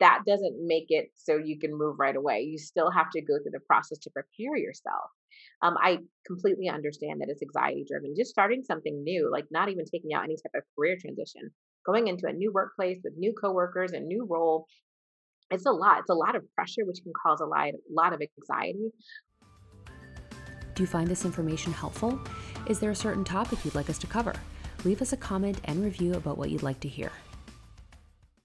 That 0.00 0.20
doesn't 0.26 0.56
make 0.64 0.86
it 0.88 1.10
so 1.14 1.36
you 1.36 1.58
can 1.58 1.76
move 1.76 1.96
right 1.98 2.16
away. 2.16 2.40
You 2.40 2.58
still 2.58 2.90
have 2.90 3.10
to 3.10 3.20
go 3.20 3.34
through 3.38 3.52
the 3.52 3.60
process 3.66 3.98
to 3.98 4.10
prepare 4.10 4.56
yourself. 4.56 5.10
Um, 5.62 5.76
I 5.80 5.98
completely 6.26 6.68
understand 6.68 7.20
that 7.20 7.28
it's 7.28 7.42
anxiety 7.42 7.84
driven. 7.88 8.14
Just 8.16 8.30
starting 8.30 8.64
something 8.64 9.02
new, 9.04 9.30
like 9.30 9.44
not 9.50 9.68
even 9.68 9.84
taking 9.84 10.12
out 10.12 10.24
any 10.24 10.36
type 10.36 10.52
of 10.56 10.62
career 10.76 10.96
transition, 11.00 11.50
going 11.86 12.08
into 12.08 12.26
a 12.26 12.32
new 12.32 12.52
workplace 12.52 12.98
with 13.04 13.14
new 13.16 13.32
coworkers, 13.40 13.92
a 13.92 14.00
new 14.00 14.26
role, 14.28 14.66
it's 15.52 15.66
a 15.66 15.70
lot. 15.70 15.98
It's 16.00 16.10
a 16.10 16.14
lot 16.14 16.34
of 16.34 16.42
pressure, 16.54 16.84
which 16.86 17.02
can 17.02 17.12
cause 17.22 17.40
a 17.40 17.44
lot, 17.44 17.68
a 17.68 17.72
lot 17.90 18.12
of 18.14 18.22
anxiety. 18.38 18.90
Do 20.74 20.82
you 20.82 20.86
find 20.86 21.06
this 21.06 21.26
information 21.26 21.72
helpful? 21.72 22.18
Is 22.66 22.78
there 22.78 22.90
a 22.90 22.94
certain 22.94 23.24
topic 23.24 23.62
you'd 23.64 23.74
like 23.74 23.90
us 23.90 23.98
to 23.98 24.06
cover? 24.06 24.32
Leave 24.84 25.02
us 25.02 25.12
a 25.12 25.16
comment 25.16 25.60
and 25.64 25.84
review 25.84 26.14
about 26.14 26.38
what 26.38 26.50
you'd 26.50 26.62
like 26.62 26.80
to 26.80 26.88
hear. 26.88 27.12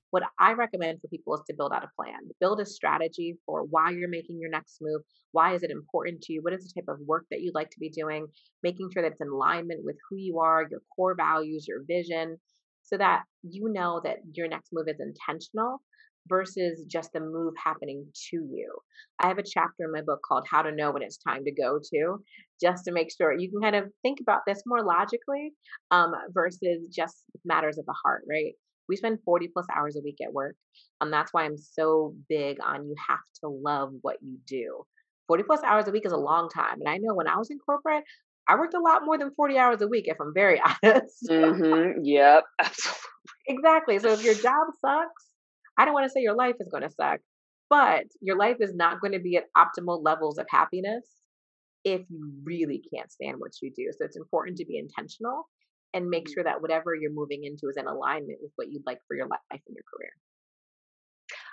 What 0.10 0.24
I 0.38 0.54
recommend 0.54 1.00
for 1.02 1.08
people 1.08 1.36
is 1.36 1.42
to 1.48 1.56
build 1.56 1.72
out 1.72 1.84
a 1.84 1.90
plan, 1.96 2.20
build 2.40 2.60
a 2.60 2.66
strategy 2.66 3.38
for 3.46 3.64
why 3.64 3.92
you're 3.92 4.10
making 4.10 4.40
your 4.40 4.50
next 4.50 4.78
move. 4.82 5.02
Why 5.32 5.54
is 5.54 5.64
it 5.64 5.72
important 5.72 6.22
to 6.24 6.34
you? 6.34 6.42
What 6.42 6.54
is 6.54 6.64
the 6.64 6.82
type 6.82 6.90
of 6.90 7.00
work 7.06 7.26
that 7.32 7.42
you'd 7.42 7.56
like 7.56 7.70
to 7.72 7.80
be 7.80 7.90
doing? 7.90 8.28
Making 8.64 8.90
sure 8.92 9.04
that 9.04 9.14
it's 9.14 9.22
in 9.22 9.28
alignment 9.28 9.82
with 9.84 9.96
who 10.10 10.18
you 10.18 10.40
are, 10.40 10.68
your 10.70 10.82
core 10.96 11.16
values, 11.16 11.66
your 11.68 11.84
vision, 11.88 12.38
so 12.84 12.98
that 12.98 13.24
you 13.44 13.70
know 13.70 14.02
that 14.04 14.18
your 14.34 14.48
next 14.48 14.70
move 14.74 14.88
is 14.88 15.00
intentional 15.00 15.82
versus 16.28 16.84
just 16.88 17.12
the 17.14 17.20
move 17.20 17.54
happening 17.64 18.06
to 18.30 18.38
you. 18.38 18.74
I 19.20 19.28
have 19.28 19.38
a 19.38 19.44
chapter 19.44 19.86
in 19.86 19.92
my 19.92 20.02
book 20.02 20.20
called 20.28 20.48
How 20.50 20.62
to 20.62 20.72
Know 20.72 20.92
When 20.92 21.02
It's 21.02 21.18
Time 21.18 21.44
to 21.46 21.52
Go 21.52 21.80
To, 21.94 22.24
just 22.62 22.86
to 22.86 22.92
make 22.92 23.12
sure 23.16 23.34
you 23.34 23.50
can 23.50 23.62
kind 23.62 23.76
of 23.76 23.92
think 24.02 24.20
about 24.22 24.42
this 24.48 24.64
more 24.66 24.84
logically 24.84 25.54
um, 25.92 26.14
versus 26.32 26.88
just 26.92 27.24
matters 27.46 27.78
of 27.78 27.86
the 27.86 27.96
heart, 28.04 28.24
right? 28.30 28.54
We 28.90 28.96
spend 28.96 29.20
40 29.26 29.50
plus 29.50 29.66
hours 29.76 29.98
a 29.98 30.02
week 30.02 30.18
at 30.26 30.34
work. 30.34 30.56
And 31.02 31.12
that's 31.12 31.34
why 31.34 31.44
I'm 31.44 31.58
so 31.58 32.16
big 32.30 32.58
on 32.64 32.88
you 32.88 32.96
have 33.08 33.20
to 33.42 33.50
love 33.50 33.92
what 34.02 34.18
you 34.22 34.38
do. 34.48 34.86
40 35.28 35.44
plus 35.44 35.62
hours 35.64 35.88
a 35.88 35.92
week 35.92 36.06
is 36.06 36.14
a 36.14 36.18
long 36.18 36.50
time. 36.50 36.80
And 36.80 36.88
I 36.88 36.98
know 36.98 37.14
when 37.14 37.28
I 37.28 37.38
was 37.38 37.50
in 37.52 37.60
corporate, 37.60 38.04
I 38.48 38.56
worked 38.56 38.74
a 38.74 38.80
lot 38.80 39.04
more 39.04 39.18
than 39.18 39.32
40 39.36 39.58
hours 39.58 39.82
a 39.82 39.88
week, 39.88 40.06
if 40.08 40.18
I'm 40.22 40.34
very 40.34 40.62
honest. 40.84 41.28
mm-hmm. 41.30 42.04
Yep, 42.04 42.44
absolutely. 42.60 43.02
Exactly. 43.48 44.00
So 44.00 44.10
if 44.10 44.24
your 44.24 44.36
job 44.36 44.68
sucks, 44.82 45.27
I 45.78 45.86
don't 45.86 45.94
want 45.94 46.06
to 46.06 46.10
say 46.10 46.22
your 46.22 46.36
life 46.36 46.56
is 46.60 46.70
going 46.70 46.84
to 46.84 46.90
suck, 46.90 47.20
But 47.70 48.06
your 48.22 48.38
life 48.38 48.58
is 48.60 48.74
not 48.74 49.02
going 49.02 49.14
to 49.14 49.20
be 49.20 49.38
at 49.38 49.46
optimal 49.56 50.04
levels 50.04 50.38
of 50.38 50.48
happiness 50.50 51.06
if 51.84 52.02
you 52.10 52.32
really 52.44 52.82
can't 52.94 53.12
stand 53.12 53.40
what 53.40 53.54
you 53.62 53.72
do. 53.76 53.90
So 53.92 54.06
it's 54.06 54.18
important 54.18 54.58
to 54.58 54.66
be 54.66 54.78
intentional 54.78 55.48
and 55.94 56.10
make 56.10 56.26
mm-hmm. 56.26 56.34
sure 56.34 56.44
that 56.44 56.62
whatever 56.62 56.96
you're 56.96 57.14
moving 57.14 57.44
into 57.44 57.70
is 57.70 57.78
in 57.78 57.88
alignment 57.88 58.40
with 58.42 58.52
what 58.56 58.70
you'd 58.72 58.86
like 58.86 59.00
for 59.08 59.16
your 59.16 59.28
life 59.28 59.40
and 59.52 59.76
your 59.76 59.84
career. 59.94 60.12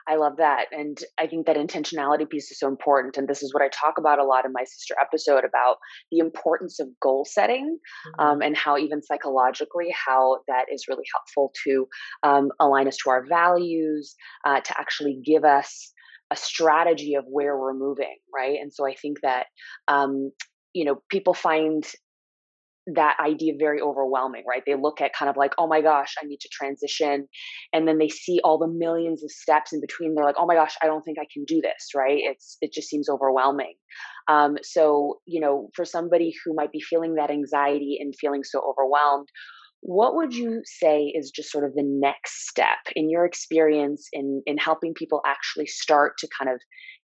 I 0.07 0.17
love 0.17 0.37
that. 0.37 0.67
And 0.71 0.99
I 1.19 1.27
think 1.27 1.47
that 1.47 1.57
intentionality 1.57 2.29
piece 2.29 2.51
is 2.51 2.59
so 2.59 2.69
important. 2.69 3.17
And 3.17 3.27
this 3.27 3.43
is 3.43 3.55
what 3.55 3.63
I 3.63 3.69
talk 3.69 3.95
about 3.99 4.19
a 4.19 4.25
lot 4.25 4.45
in 4.45 4.53
my 4.53 4.65
sister 4.65 4.95
episode 5.01 5.45
about 5.45 5.77
the 6.11 6.19
importance 6.19 6.79
of 6.79 6.89
goal 7.01 7.25
setting 7.29 7.79
mm-hmm. 8.07 8.21
um, 8.21 8.43
and 8.43 8.57
how, 8.57 8.77
even 8.77 9.03
psychologically, 9.03 9.95
how 10.07 10.41
that 10.47 10.67
is 10.71 10.87
really 10.89 11.05
helpful 11.15 11.53
to 11.65 11.89
um, 12.23 12.51
align 12.61 12.87
us 12.87 12.99
to 13.05 13.11
our 13.11 13.25
values, 13.27 14.15
uh, 14.45 14.61
to 14.61 14.79
actually 14.79 15.21
give 15.25 15.45
us 15.45 15.93
a 16.31 16.37
strategy 16.37 17.15
of 17.15 17.25
where 17.27 17.59
we're 17.59 17.75
moving. 17.75 18.17
Right. 18.35 18.59
And 18.61 18.73
so 18.73 18.87
I 18.87 18.95
think 18.95 19.19
that, 19.23 19.47
um, 19.89 20.33
you 20.75 20.85
know, 20.85 21.03
people 21.09 21.35
find 21.35 21.85
that 22.87 23.17
idea 23.25 23.55
very 23.59 23.81
overwhelming, 23.81 24.45
right? 24.49 24.63
They 24.67 24.75
look 24.75 25.01
at 25.01 25.15
kind 25.15 25.31
of 25.31 25.37
like, 25.37 25.53
oh 25.59 25.67
my 25.67 25.81
gosh, 25.81 26.15
I 26.23 26.27
need 26.27 26.41
to 26.41 26.49
transition. 26.53 27.27
And 27.73 27.89
then 27.89 27.99
they 27.99 28.09
see 28.09 28.41
all 28.45 28.59
the 28.59 28.69
millions 28.69 29.25
of 29.25 29.31
steps 29.31 29.73
in 29.73 29.81
between. 29.81 30.15
They're 30.15 30.25
like, 30.25 30.37
oh 30.39 30.47
my 30.47 30.55
gosh, 30.55 30.75
I 30.83 30.87
don't 30.87 31.03
think 31.03 31.19
I 31.19 31.27
can 31.33 31.45
do 31.45 31.61
this, 31.63 31.89
right? 31.95 32.19
It's 32.19 32.59
it 32.61 32.73
just 32.73 32.89
seems 32.89 33.09
overwhelming. 33.09 33.75
Um, 34.29 34.57
so, 34.63 35.21
you 35.27 35.41
know, 35.41 35.71
for 35.75 35.85
somebody 35.85 36.35
who 36.45 36.55
might 36.55 36.73
be 36.73 36.81
feeling 36.81 37.15
that 37.15 37.31
anxiety 37.31 37.99
and 38.01 38.15
feeling 38.19 38.45
so 38.45 38.61
overwhelmed, 38.61 39.29
what 39.81 40.15
would 40.17 40.35
you 40.35 40.63
say 40.65 41.13
is 41.15 41.31
just 41.31 41.51
sort 41.51 41.65
of 41.65 41.75
the 41.75 41.83
next 41.85 42.49
step 42.49 42.79
in 42.95 43.11
your 43.11 43.27
experience 43.27 44.09
in 44.13 44.43
in 44.47 44.57
helping 44.57 44.95
people 44.95 45.21
actually 45.27 45.67
start 45.67 46.15
to 46.19 46.29
kind 46.39 46.51
of 46.51 46.61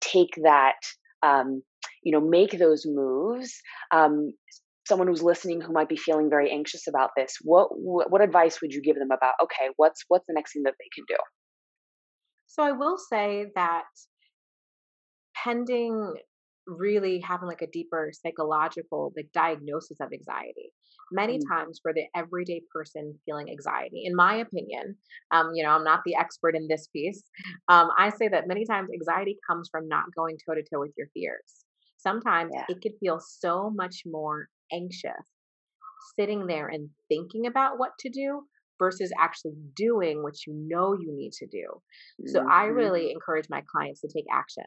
take 0.01 0.33
that 0.43 0.79
um, 1.21 1.61
you 2.01 2.11
know 2.11 2.19
make 2.19 2.57
those 2.57 2.83
moves 2.87 3.61
um, 3.91 4.33
someone 4.87 5.07
who's 5.07 5.23
listening 5.23 5.61
who 5.61 5.73
might 5.73 5.89
be 5.89 5.97
feeling 5.97 6.29
very 6.29 6.51
anxious 6.51 6.87
about 6.87 7.11
this 7.15 7.35
what, 7.41 7.69
what 7.71 8.11
what 8.11 8.21
advice 8.21 8.61
would 8.61 8.73
you 8.73 8.81
give 8.81 8.95
them 8.95 9.11
about 9.11 9.33
okay 9.41 9.69
what's 9.77 10.03
what's 10.07 10.25
the 10.27 10.33
next 10.33 10.53
thing 10.53 10.63
that 10.63 10.75
they 10.79 10.89
can 10.93 11.05
do 11.07 11.17
so 12.47 12.63
i 12.63 12.71
will 12.71 12.97
say 12.97 13.45
that 13.55 13.83
pending 15.35 16.13
really 16.65 17.19
having 17.19 17.47
like 17.47 17.61
a 17.61 17.67
deeper 17.67 18.11
psychological 18.13 19.11
like 19.17 19.27
diagnosis 19.33 19.97
of 19.99 20.09
anxiety 20.13 20.71
many 21.11 21.37
mm-hmm. 21.37 21.53
times 21.53 21.79
for 21.81 21.91
the 21.93 22.03
everyday 22.15 22.61
person 22.73 23.13
feeling 23.25 23.49
anxiety 23.49 24.03
in 24.05 24.15
my 24.15 24.35
opinion 24.35 24.95
um 25.31 25.51
you 25.53 25.63
know 25.63 25.71
i'm 25.71 25.83
not 25.83 25.99
the 26.05 26.15
expert 26.15 26.55
in 26.55 26.67
this 26.69 26.87
piece 26.87 27.23
um 27.67 27.89
i 27.97 28.09
say 28.09 28.29
that 28.29 28.47
many 28.47 28.65
times 28.65 28.89
anxiety 28.93 29.37
comes 29.47 29.67
from 29.69 29.87
not 29.87 30.05
going 30.15 30.37
toe 30.37 30.55
to 30.55 30.61
toe 30.61 30.79
with 30.79 30.93
your 30.97 31.07
fears 31.13 31.65
sometimes 31.97 32.51
yeah. 32.53 32.65
it 32.69 32.81
could 32.81 32.93
feel 32.99 33.19
so 33.19 33.69
much 33.75 34.03
more 34.05 34.47
anxious 34.73 35.25
sitting 36.19 36.47
there 36.47 36.67
and 36.67 36.89
thinking 37.09 37.47
about 37.47 37.79
what 37.79 37.91
to 37.99 38.09
do 38.09 38.41
versus 38.79 39.11
actually 39.19 39.53
doing 39.75 40.21
what 40.21 40.33
you 40.45 40.53
know 40.53 40.93
you 40.93 41.15
need 41.15 41.31
to 41.31 41.47
do. 41.47 41.65
So 42.27 42.39
mm-hmm. 42.39 42.51
I 42.51 42.65
really 42.65 43.11
encourage 43.11 43.45
my 43.49 43.61
clients 43.71 44.01
to 44.01 44.09
take 44.13 44.25
action. 44.31 44.65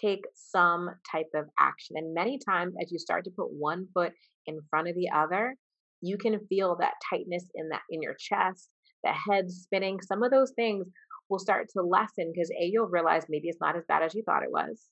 Take 0.00 0.24
some 0.34 0.90
type 1.10 1.26
of 1.34 1.46
action. 1.58 1.96
And 1.96 2.14
many 2.14 2.38
times 2.38 2.74
as 2.80 2.92
you 2.92 2.98
start 2.98 3.24
to 3.24 3.30
put 3.36 3.48
one 3.50 3.88
foot 3.94 4.12
in 4.46 4.60
front 4.70 4.88
of 4.88 4.94
the 4.94 5.10
other, 5.14 5.56
you 6.00 6.16
can 6.16 6.38
feel 6.48 6.76
that 6.80 6.94
tightness 7.10 7.44
in 7.54 7.68
that 7.70 7.82
in 7.90 8.02
your 8.02 8.14
chest, 8.18 8.68
the 9.02 9.10
head 9.10 9.50
spinning. 9.50 9.98
Some 10.00 10.22
of 10.22 10.30
those 10.30 10.52
things 10.54 10.86
will 11.28 11.40
start 11.40 11.68
to 11.76 11.82
lessen 11.82 12.32
because 12.32 12.50
A, 12.50 12.64
you'll 12.64 12.86
realize 12.86 13.24
maybe 13.28 13.48
it's 13.48 13.60
not 13.60 13.76
as 13.76 13.84
bad 13.88 14.02
as 14.02 14.14
you 14.14 14.22
thought 14.24 14.44
it 14.44 14.52
was. 14.52 14.86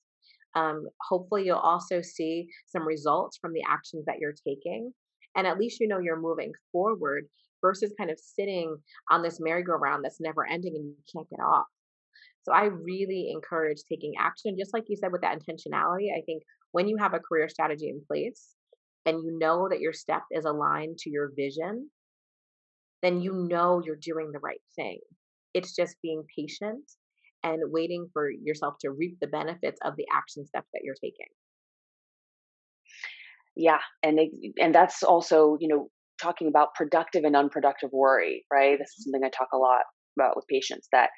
Um, 0.57 0.87
hopefully, 1.07 1.45
you'll 1.45 1.57
also 1.57 2.01
see 2.01 2.49
some 2.65 2.87
results 2.87 3.37
from 3.37 3.53
the 3.53 3.61
actions 3.67 4.05
that 4.05 4.17
you're 4.19 4.35
taking. 4.47 4.91
And 5.35 5.45
at 5.45 5.59
least 5.59 5.79
you 5.79 5.87
know 5.87 5.99
you're 5.99 6.19
moving 6.19 6.51
forward 6.71 7.25
versus 7.61 7.93
kind 7.97 8.09
of 8.09 8.19
sitting 8.19 8.75
on 9.11 9.21
this 9.21 9.39
merry-go-round 9.39 10.03
that's 10.03 10.19
never 10.19 10.47
ending 10.47 10.75
and 10.75 10.85
you 10.85 10.95
can't 11.13 11.29
get 11.29 11.39
off. 11.39 11.65
So 12.43 12.53
I 12.53 12.65
really 12.65 13.29
encourage 13.31 13.81
taking 13.87 14.13
action. 14.19 14.57
Just 14.57 14.73
like 14.73 14.85
you 14.87 14.95
said 14.95 15.11
with 15.11 15.21
that 15.21 15.37
intentionality, 15.37 16.11
I 16.17 16.21
think 16.25 16.43
when 16.71 16.87
you 16.87 16.97
have 16.97 17.13
a 17.13 17.19
career 17.19 17.49
strategy 17.49 17.89
in 17.89 18.01
place 18.07 18.47
and 19.05 19.23
you 19.23 19.37
know 19.37 19.67
that 19.69 19.81
your 19.81 19.93
step 19.93 20.23
is 20.31 20.45
aligned 20.45 20.97
to 20.99 21.09
your 21.09 21.31
vision, 21.35 21.89
then 23.03 23.21
you 23.21 23.33
know 23.33 23.81
you're 23.85 23.95
doing 23.95 24.31
the 24.31 24.39
right 24.39 24.61
thing. 24.75 24.99
It's 25.53 25.75
just 25.75 26.01
being 26.01 26.23
patient 26.35 26.83
and 27.43 27.61
waiting 27.71 28.09
for 28.13 28.29
yourself 28.29 28.75
to 28.81 28.91
reap 28.91 29.17
the 29.19 29.27
benefits 29.27 29.79
of 29.83 29.95
the 29.95 30.05
action 30.13 30.45
steps 30.45 30.67
that 30.73 30.81
you're 30.83 30.95
taking 30.95 31.27
yeah 33.55 33.79
and 34.03 34.17
they, 34.17 34.31
and 34.61 34.73
that's 34.73 35.03
also 35.03 35.57
you 35.59 35.67
know 35.67 35.89
talking 36.21 36.47
about 36.47 36.73
productive 36.75 37.23
and 37.23 37.35
unproductive 37.35 37.89
worry 37.91 38.45
right 38.51 38.77
this 38.79 38.89
is 38.97 39.05
mm-hmm. 39.05 39.11
something 39.11 39.23
i 39.25 39.29
talk 39.29 39.49
a 39.53 39.57
lot 39.57 39.81
about 40.17 40.35
with 40.35 40.45
patients 40.47 40.87
that 40.91 41.09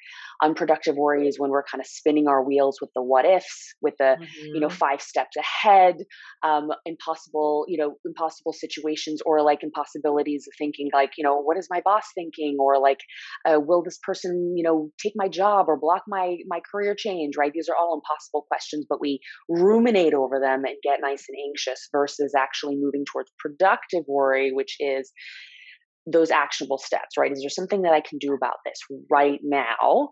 unproductive 0.42 0.96
worry 0.96 1.26
is 1.26 1.38
when 1.38 1.50
we're 1.50 1.64
kind 1.64 1.80
of 1.80 1.86
spinning 1.86 2.28
our 2.28 2.44
wheels 2.44 2.78
with 2.80 2.90
the 2.94 3.02
what 3.02 3.24
ifs 3.24 3.74
with 3.80 3.94
the 3.98 4.16
mm-hmm. 4.20 4.46
you 4.54 4.60
know 4.60 4.68
mm-hmm. 4.68 4.76
five 4.76 5.00
steps 5.00 5.36
ahead 5.36 5.96
um, 6.42 6.68
impossible 6.86 7.64
you 7.68 7.78
know 7.78 7.94
impossible 8.04 8.52
situations 8.52 9.20
or 9.24 9.42
like 9.42 9.62
impossibilities 9.62 10.46
of 10.46 10.52
thinking 10.58 10.88
like 10.92 11.12
you 11.16 11.24
know 11.24 11.40
what 11.40 11.56
is 11.56 11.68
my 11.70 11.80
boss 11.84 12.04
thinking 12.14 12.56
or 12.60 12.80
like 12.80 13.00
uh, 13.48 13.58
will 13.58 13.82
this 13.82 13.98
person 14.02 14.54
you 14.56 14.62
know 14.62 14.90
take 15.02 15.12
my 15.16 15.28
job 15.28 15.66
or 15.68 15.78
block 15.78 16.02
my 16.08 16.36
my 16.46 16.60
career 16.70 16.94
change 16.96 17.34
right 17.38 17.52
these 17.52 17.68
are 17.68 17.76
all 17.76 17.94
impossible 17.94 18.44
questions 18.48 18.86
but 18.88 19.00
we 19.00 19.20
ruminate 19.48 20.14
over 20.14 20.38
them 20.40 20.64
and 20.64 20.76
get 20.82 21.00
nice 21.00 21.24
and 21.28 21.38
anxious 21.48 21.88
versus 21.92 22.34
actually 22.36 22.76
moving 22.76 23.04
towards 23.10 23.30
productive 23.38 24.04
worry 24.08 24.50
which 24.52 24.76
is 24.80 25.12
those 26.10 26.30
actionable 26.30 26.78
steps, 26.78 27.16
right? 27.18 27.32
Is 27.32 27.40
there 27.40 27.50
something 27.50 27.82
that 27.82 27.92
I 27.92 28.00
can 28.00 28.18
do 28.18 28.34
about 28.34 28.56
this 28.64 28.78
right 29.10 29.40
now? 29.42 30.10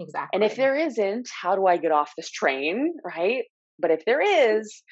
Exactly. 0.00 0.30
And 0.32 0.44
if 0.44 0.56
there 0.56 0.76
isn't, 0.76 1.28
how 1.42 1.56
do 1.56 1.66
I 1.66 1.76
get 1.76 1.92
off 1.92 2.12
this 2.16 2.30
train, 2.30 2.94
right? 3.04 3.44
But 3.78 3.90
if 3.90 4.04
there 4.04 4.20
is, 4.20 4.82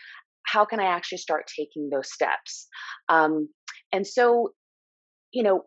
how 0.47 0.65
can 0.65 0.81
I 0.81 0.85
actually 0.87 1.19
start 1.19 1.45
taking 1.57 1.91
those 1.91 2.13
steps? 2.13 2.69
Um, 3.09 3.49
and 3.93 4.07
so, 4.07 4.51
you 5.33 5.43
know, 5.43 5.63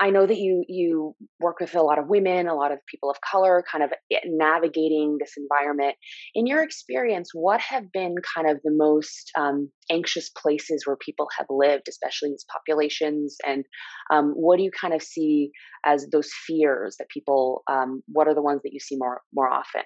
I 0.00 0.10
know 0.10 0.26
that 0.26 0.38
you 0.38 0.64
you 0.68 1.14
work 1.38 1.60
with 1.60 1.74
a 1.76 1.82
lot 1.82 1.98
of 1.98 2.08
women, 2.08 2.48
a 2.48 2.54
lot 2.54 2.72
of 2.72 2.78
people 2.90 3.10
of 3.10 3.16
color, 3.20 3.64
kind 3.70 3.84
of 3.84 3.92
navigating 4.26 5.18
this 5.20 5.34
environment. 5.36 5.94
In 6.34 6.46
your 6.46 6.62
experience, 6.62 7.30
what 7.32 7.60
have 7.60 7.92
been 7.92 8.16
kind 8.34 8.48
of 8.48 8.60
the 8.64 8.72
most 8.72 9.30
um, 9.38 9.70
anxious 9.90 10.30
places 10.30 10.84
where 10.84 10.96
people 10.96 11.28
have 11.38 11.46
lived, 11.48 11.84
especially 11.88 12.30
these 12.30 12.44
populations? 12.52 13.36
And 13.46 13.64
um, 14.12 14.32
what 14.34 14.56
do 14.56 14.64
you 14.64 14.70
kind 14.72 14.94
of 14.94 15.02
see 15.02 15.50
as 15.86 16.06
those 16.10 16.30
fears 16.46 16.96
that 16.98 17.08
people? 17.08 17.62
Um, 17.70 18.02
what 18.08 18.26
are 18.26 18.34
the 18.34 18.42
ones 18.42 18.62
that 18.64 18.72
you 18.72 18.80
see 18.80 18.96
more 18.96 19.20
more 19.32 19.48
often, 19.48 19.84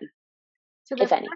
so 0.84 0.94
if 0.98 1.12
any? 1.12 1.28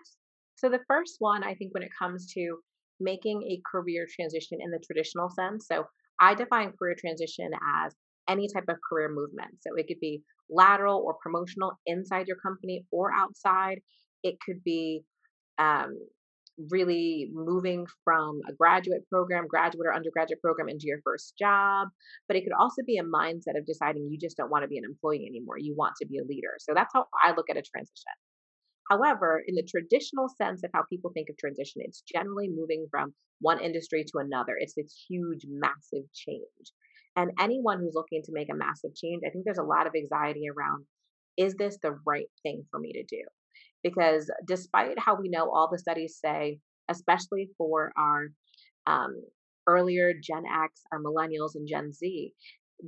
So 0.57 0.71
the 0.71 0.81
first 0.89 1.17
one, 1.19 1.45
I 1.45 1.55
think, 1.55 1.75
when 1.75 1.83
it 1.83 1.91
comes 1.99 2.33
to 2.35 2.59
making 3.01 3.43
a 3.43 3.61
career 3.71 4.07
transition 4.15 4.59
in 4.63 4.71
the 4.71 4.81
traditional 4.87 5.29
sense, 5.29 5.67
so 5.71 5.85
I 6.21 6.35
define 6.35 6.73
career 6.79 6.95
transition 6.99 7.51
as 7.85 7.95
any 8.33 8.49
type 8.53 8.69
of 8.69 8.77
career 8.89 9.09
movement. 9.09 9.53
So 9.61 9.75
it 9.77 9.87
could 9.89 10.01
be 10.01 10.23
lateral 10.51 11.03
or 11.05 11.15
promotional 11.23 11.73
inside 11.87 12.27
your 12.27 12.39
company 12.47 12.85
or 12.91 13.11
outside. 13.13 13.79
It 14.23 14.37
could 14.45 14.63
be 14.65 15.03
um, 15.59 15.99
really 16.71 17.31
moving 17.33 17.87
from 18.05 18.41
a 18.49 18.53
graduate 18.53 19.03
program, 19.11 19.47
graduate 19.47 19.87
or 19.87 19.95
undergraduate 19.95 20.41
program 20.41 20.69
into 20.69 20.85
your 20.87 21.01
first 21.05 21.35
job. 21.39 21.89
But 22.29 22.37
it 22.37 22.43
could 22.45 22.57
also 22.59 22.83
be 22.87 22.99
a 22.99 23.05
mindset 23.05 23.59
of 23.59 23.67
deciding 23.67 24.09
you 24.11 24.19
just 24.19 24.37
don't 24.37 24.51
want 24.51 24.63
to 24.65 24.69
be 24.69 24.79
an 24.79 24.85
employee 24.85 25.27
anymore. 25.29 25.59
You 25.59 25.75
want 25.77 25.95
to 26.01 26.07
be 26.07 26.19
a 26.19 26.25
leader. 26.25 26.55
So 26.59 26.73
that's 26.75 26.93
how 26.95 27.07
I 27.25 27.31
look 27.31 27.51
at 27.51 27.57
a 27.57 27.63
transition. 27.63 28.17
However, 28.91 29.43
in 29.47 29.55
the 29.55 29.63
traditional 29.63 30.29
sense 30.29 30.63
of 30.65 30.71
how 30.75 30.83
people 30.91 31.13
think 31.15 31.29
of 31.31 31.39
transition, 31.39 31.83
it's 31.85 32.03
generally 32.03 32.49
moving 32.49 32.87
from 32.91 33.15
one 33.41 33.61
industry 33.61 34.05
to 34.05 34.19
another. 34.19 34.55
It's 34.59 34.75
this 34.75 34.93
huge, 35.09 35.47
massive 35.49 36.05
change. 36.13 36.67
And 37.17 37.31
anyone 37.39 37.81
who's 37.81 37.95
looking 37.95 38.23
to 38.25 38.33
make 38.33 38.49
a 38.51 38.57
massive 38.57 38.95
change, 38.95 39.23
I 39.27 39.31
think 39.31 39.45
there's 39.45 39.59
a 39.59 39.63
lot 39.63 39.87
of 39.87 39.95
anxiety 39.95 40.45
around 40.49 40.87
is 41.37 41.55
this 41.55 41.79
the 41.83 41.99
right 42.07 42.27
thing 42.43 42.65
for 42.71 42.79
me 42.79 42.93
to 42.93 43.05
do? 43.05 43.23
Because 43.83 44.31
despite 44.47 44.99
how 44.99 45.17
we 45.17 45.29
know 45.29 45.51
all 45.51 45.69
the 45.71 45.79
studies 45.79 46.19
say, 46.23 46.59
especially 46.89 47.49
for 47.57 47.93
our 47.97 48.29
um, 48.87 49.23
earlier 49.67 50.13
Gen 50.13 50.45
X, 50.47 50.83
our 50.93 51.01
millennials, 51.01 51.55
and 51.55 51.67
Gen 51.69 51.93
Z, 51.93 52.33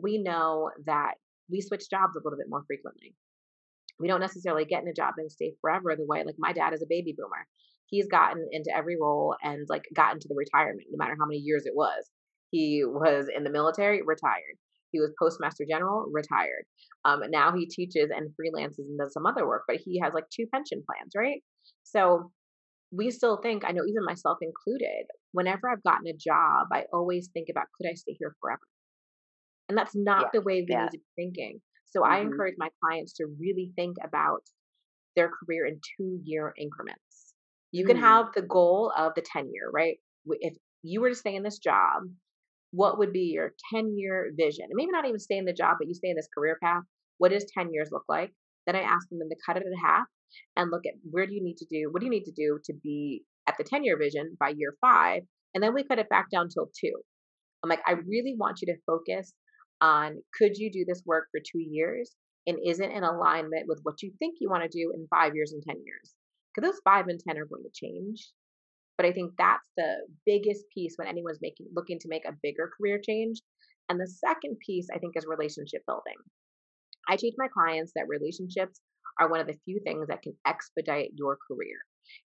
we 0.00 0.18
know 0.18 0.70
that 0.86 1.14
we 1.50 1.60
switch 1.60 1.90
jobs 1.90 2.16
a 2.16 2.20
little 2.22 2.38
bit 2.38 2.48
more 2.48 2.64
frequently. 2.66 3.14
We 4.00 4.08
don't 4.08 4.20
necessarily 4.20 4.64
get 4.64 4.82
in 4.82 4.88
a 4.88 4.94
job 4.94 5.14
and 5.18 5.30
stay 5.30 5.52
forever 5.60 5.94
the 5.96 6.06
way, 6.06 6.24
like 6.24 6.34
my 6.38 6.52
dad 6.52 6.74
is 6.74 6.82
a 6.82 6.86
baby 6.88 7.14
boomer. 7.16 7.46
He's 7.86 8.08
gotten 8.08 8.48
into 8.50 8.74
every 8.74 8.96
role 9.00 9.36
and 9.42 9.66
like 9.68 9.84
gotten 9.94 10.18
to 10.20 10.28
the 10.28 10.34
retirement, 10.34 10.88
no 10.90 10.96
matter 10.96 11.16
how 11.18 11.26
many 11.26 11.38
years 11.38 11.64
it 11.66 11.76
was. 11.76 12.10
He 12.54 12.84
was 12.86 13.26
in 13.36 13.42
the 13.42 13.50
military, 13.50 14.00
retired. 14.06 14.56
He 14.92 15.00
was 15.00 15.10
postmaster 15.20 15.64
general, 15.68 16.06
retired. 16.12 16.66
Um, 17.04 17.22
now 17.28 17.50
he 17.50 17.66
teaches 17.66 18.10
and 18.14 18.30
freelances 18.30 18.78
and 18.78 18.96
does 18.96 19.12
some 19.12 19.26
other 19.26 19.44
work, 19.44 19.64
but 19.66 19.78
he 19.84 19.98
has 19.98 20.14
like 20.14 20.26
two 20.30 20.46
pension 20.54 20.84
plans, 20.86 21.10
right? 21.16 21.42
So 21.82 22.30
we 22.92 23.10
still 23.10 23.38
think, 23.42 23.64
I 23.64 23.72
know 23.72 23.82
even 23.84 24.04
myself 24.04 24.38
included, 24.40 25.06
whenever 25.32 25.68
I've 25.68 25.82
gotten 25.82 26.06
a 26.06 26.12
job, 26.12 26.68
I 26.72 26.84
always 26.92 27.28
think 27.34 27.48
about 27.50 27.66
could 27.76 27.90
I 27.90 27.94
stay 27.94 28.14
here 28.16 28.36
forever? 28.40 28.60
And 29.68 29.76
that's 29.76 29.96
not 29.96 30.26
yeah, 30.26 30.28
the 30.34 30.42
way 30.42 30.60
we 30.60 30.68
yeah. 30.68 30.82
need 30.82 30.92
to 30.92 30.98
be 30.98 31.22
thinking. 31.24 31.60
So 31.86 32.02
mm-hmm. 32.02 32.12
I 32.12 32.20
encourage 32.20 32.54
my 32.56 32.68
clients 32.80 33.14
to 33.14 33.26
really 33.40 33.72
think 33.74 33.96
about 34.04 34.42
their 35.16 35.28
career 35.28 35.66
in 35.66 35.80
two 35.98 36.20
year 36.22 36.54
increments. 36.56 37.34
You 37.72 37.84
mm. 37.84 37.88
can 37.88 37.96
have 37.96 38.26
the 38.32 38.42
goal 38.42 38.92
of 38.96 39.10
the 39.16 39.22
10 39.22 39.50
year, 39.52 39.70
right? 39.72 39.96
If 40.26 40.54
you 40.84 41.00
were 41.00 41.08
to 41.08 41.16
stay 41.16 41.34
in 41.34 41.42
this 41.42 41.58
job, 41.58 42.02
what 42.74 42.98
would 42.98 43.12
be 43.12 43.32
your 43.34 43.52
10 43.72 43.96
year 43.96 44.30
vision? 44.36 44.64
And 44.64 44.74
maybe 44.74 44.90
not 44.90 45.06
even 45.06 45.18
stay 45.18 45.38
in 45.38 45.44
the 45.44 45.52
job, 45.52 45.76
but 45.78 45.88
you 45.88 45.94
stay 45.94 46.10
in 46.10 46.16
this 46.16 46.28
career 46.36 46.58
path. 46.62 46.82
What 47.18 47.30
does 47.30 47.46
10 47.56 47.72
years 47.72 47.90
look 47.92 48.04
like? 48.08 48.32
Then 48.66 48.76
I 48.76 48.80
ask 48.80 49.08
them 49.08 49.20
to 49.20 49.36
cut 49.46 49.56
it 49.56 49.64
in 49.66 49.72
half 49.78 50.06
and 50.56 50.70
look 50.70 50.86
at 50.86 50.94
where 51.08 51.26
do 51.26 51.34
you 51.34 51.42
need 51.42 51.58
to 51.58 51.66
do, 51.70 51.88
what 51.90 52.00
do 52.00 52.06
you 52.06 52.10
need 52.10 52.24
to 52.24 52.32
do 52.32 52.58
to 52.64 52.72
be 52.82 53.22
at 53.46 53.56
the 53.58 53.64
10 53.64 53.84
year 53.84 53.98
vision 53.98 54.36
by 54.40 54.52
year 54.56 54.74
five? 54.80 55.22
And 55.54 55.62
then 55.62 55.74
we 55.74 55.84
cut 55.84 55.98
it 55.98 56.08
back 56.08 56.30
down 56.30 56.48
till 56.48 56.70
two. 56.78 56.94
I'm 57.62 57.70
like, 57.70 57.82
I 57.86 57.92
really 57.92 58.34
want 58.36 58.60
you 58.60 58.72
to 58.72 58.80
focus 58.86 59.32
on 59.80 60.22
could 60.36 60.56
you 60.56 60.70
do 60.70 60.84
this 60.86 61.02
work 61.06 61.26
for 61.30 61.40
two 61.40 61.60
years 61.60 62.12
and 62.46 62.58
isn't 62.66 62.90
in 62.90 63.04
alignment 63.04 63.66
with 63.68 63.80
what 63.84 64.02
you 64.02 64.12
think 64.18 64.36
you 64.40 64.50
want 64.50 64.62
to 64.62 64.78
do 64.78 64.92
in 64.94 65.06
five 65.08 65.34
years 65.34 65.52
and 65.52 65.62
10 65.66 65.76
years? 65.84 66.14
Because 66.54 66.70
those 66.70 66.80
five 66.84 67.06
and 67.08 67.20
10 67.20 67.38
are 67.38 67.46
going 67.46 67.62
to 67.62 67.70
change. 67.72 68.28
But 68.96 69.06
I 69.06 69.12
think 69.12 69.32
that's 69.36 69.68
the 69.76 70.06
biggest 70.24 70.64
piece 70.72 70.94
when 70.96 71.08
anyone's 71.08 71.40
making 71.42 71.66
looking 71.74 71.98
to 72.00 72.08
make 72.08 72.24
a 72.24 72.36
bigger 72.42 72.70
career 72.78 73.00
change. 73.04 73.40
And 73.88 74.00
the 74.00 74.06
second 74.06 74.58
piece 74.64 74.88
I 74.94 74.98
think 74.98 75.16
is 75.16 75.26
relationship 75.26 75.82
building. 75.86 76.16
I 77.08 77.16
teach 77.16 77.34
my 77.36 77.48
clients 77.48 77.92
that 77.96 78.08
relationships 78.08 78.80
are 79.20 79.30
one 79.30 79.40
of 79.40 79.46
the 79.46 79.58
few 79.64 79.80
things 79.84 80.06
that 80.08 80.22
can 80.22 80.34
expedite 80.46 81.10
your 81.16 81.36
career. 81.48 81.78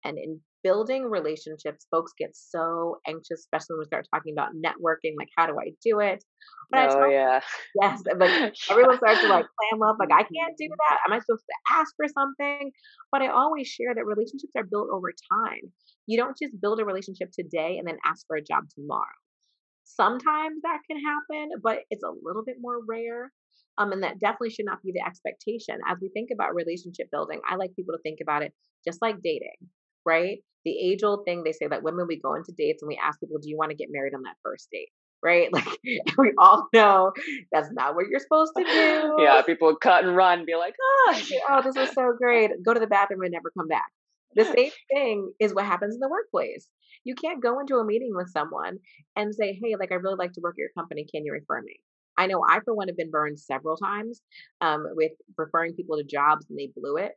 And 0.04 0.18
in 0.18 0.40
building 0.62 1.04
relationships, 1.04 1.86
folks 1.90 2.12
get 2.18 2.30
so 2.34 2.98
anxious, 3.06 3.40
especially 3.40 3.74
when 3.74 3.80
we 3.80 3.86
start 3.86 4.06
talking 4.12 4.32
about 4.32 4.54
networking, 4.54 5.14
like 5.18 5.28
how 5.36 5.46
do 5.46 5.54
I 5.58 5.72
do 5.84 6.00
it? 6.00 6.24
But 6.70 6.90
oh 6.94 7.08
yeah, 7.08 7.40
yes, 7.82 8.02
but 8.04 8.22
everyone 8.70 8.96
starts 8.96 9.20
to 9.20 9.28
like 9.28 9.46
clam 9.58 9.82
up, 9.82 9.96
like 9.98 10.12
I 10.12 10.22
can't 10.22 10.56
do 10.58 10.68
that. 10.68 10.98
Am 11.06 11.12
I 11.12 11.18
supposed 11.18 11.44
to 11.48 11.76
ask 11.76 11.94
for 11.96 12.06
something? 12.08 12.70
But 13.10 13.22
I 13.22 13.28
always 13.28 13.68
share 13.68 13.94
that 13.94 14.04
relationships 14.04 14.52
are 14.56 14.64
built 14.64 14.88
over 14.92 15.12
time. 15.32 15.72
You 16.06 16.18
don't 16.18 16.36
just 16.40 16.60
build 16.60 16.80
a 16.80 16.84
relationship 16.84 17.30
today 17.32 17.78
and 17.78 17.86
then 17.86 17.98
ask 18.04 18.26
for 18.26 18.36
a 18.36 18.42
job 18.42 18.64
tomorrow. 18.74 19.18
Sometimes 19.84 20.62
that 20.62 20.78
can 20.90 20.98
happen, 20.98 21.50
but 21.62 21.80
it's 21.90 22.04
a 22.04 22.12
little 22.22 22.44
bit 22.44 22.56
more 22.60 22.80
rare. 22.88 23.30
Um, 23.78 23.92
and 23.92 24.02
that 24.02 24.20
definitely 24.20 24.50
should 24.50 24.66
not 24.66 24.82
be 24.82 24.92
the 24.92 25.04
expectation. 25.04 25.78
As 25.88 25.98
we 26.00 26.10
think 26.10 26.28
about 26.32 26.54
relationship 26.54 27.08
building, 27.10 27.40
I 27.48 27.56
like 27.56 27.74
people 27.74 27.94
to 27.94 28.02
think 28.02 28.18
about 28.20 28.42
it 28.42 28.52
just 28.86 29.00
like 29.00 29.22
dating, 29.22 29.56
right? 30.04 30.38
The 30.64 30.78
age 30.78 31.02
old 31.02 31.24
thing 31.24 31.42
they 31.42 31.52
say 31.52 31.66
that 31.66 31.82
women, 31.82 32.06
we 32.06 32.20
go 32.20 32.34
into 32.34 32.52
dates 32.52 32.82
and 32.82 32.88
we 32.88 32.98
ask 33.02 33.20
people, 33.20 33.38
do 33.38 33.48
you 33.48 33.56
want 33.56 33.70
to 33.70 33.76
get 33.76 33.88
married 33.90 34.14
on 34.14 34.22
that 34.22 34.36
first 34.42 34.68
date? 34.70 34.90
Right? 35.22 35.48
Like 35.52 35.78
we 36.18 36.32
all 36.38 36.68
know 36.72 37.12
that's 37.52 37.70
not 37.72 37.94
what 37.94 38.06
you're 38.08 38.20
supposed 38.20 38.52
to 38.56 38.64
do. 38.64 39.16
Yeah, 39.18 39.42
people 39.42 39.68
would 39.68 39.80
cut 39.80 40.04
and 40.04 40.16
run, 40.16 40.44
be 40.44 40.56
like, 40.56 40.74
oh, 40.82 41.20
oh, 41.48 41.62
this 41.62 41.76
was 41.76 41.92
so 41.92 42.12
great. 42.18 42.50
Go 42.64 42.74
to 42.74 42.80
the 42.80 42.86
bathroom 42.86 43.22
and 43.22 43.32
never 43.32 43.52
come 43.56 43.68
back. 43.68 43.90
The 44.34 44.44
same 44.44 44.70
thing 44.92 45.32
is 45.38 45.54
what 45.54 45.66
happens 45.66 45.94
in 45.94 46.00
the 46.00 46.08
workplace. 46.08 46.66
You 47.04 47.14
can't 47.14 47.42
go 47.42 47.60
into 47.60 47.76
a 47.76 47.84
meeting 47.84 48.12
with 48.14 48.30
someone 48.30 48.78
and 49.16 49.34
say, 49.34 49.58
hey, 49.62 49.76
like, 49.78 49.92
I 49.92 49.96
really 49.96 50.16
like 50.16 50.32
to 50.32 50.40
work 50.40 50.54
at 50.54 50.58
your 50.58 50.70
company. 50.76 51.06
Can 51.12 51.24
you 51.24 51.32
refer 51.32 51.60
me? 51.60 51.76
I 52.16 52.26
know 52.26 52.44
I, 52.46 52.60
for 52.64 52.74
one, 52.74 52.88
have 52.88 52.96
been 52.96 53.10
burned 53.10 53.40
several 53.40 53.76
times 53.76 54.20
um, 54.60 54.86
with 54.94 55.12
referring 55.36 55.74
people 55.74 55.96
to 55.96 56.04
jobs 56.04 56.46
and 56.48 56.58
they 56.58 56.70
blew 56.74 56.96
it. 56.96 57.12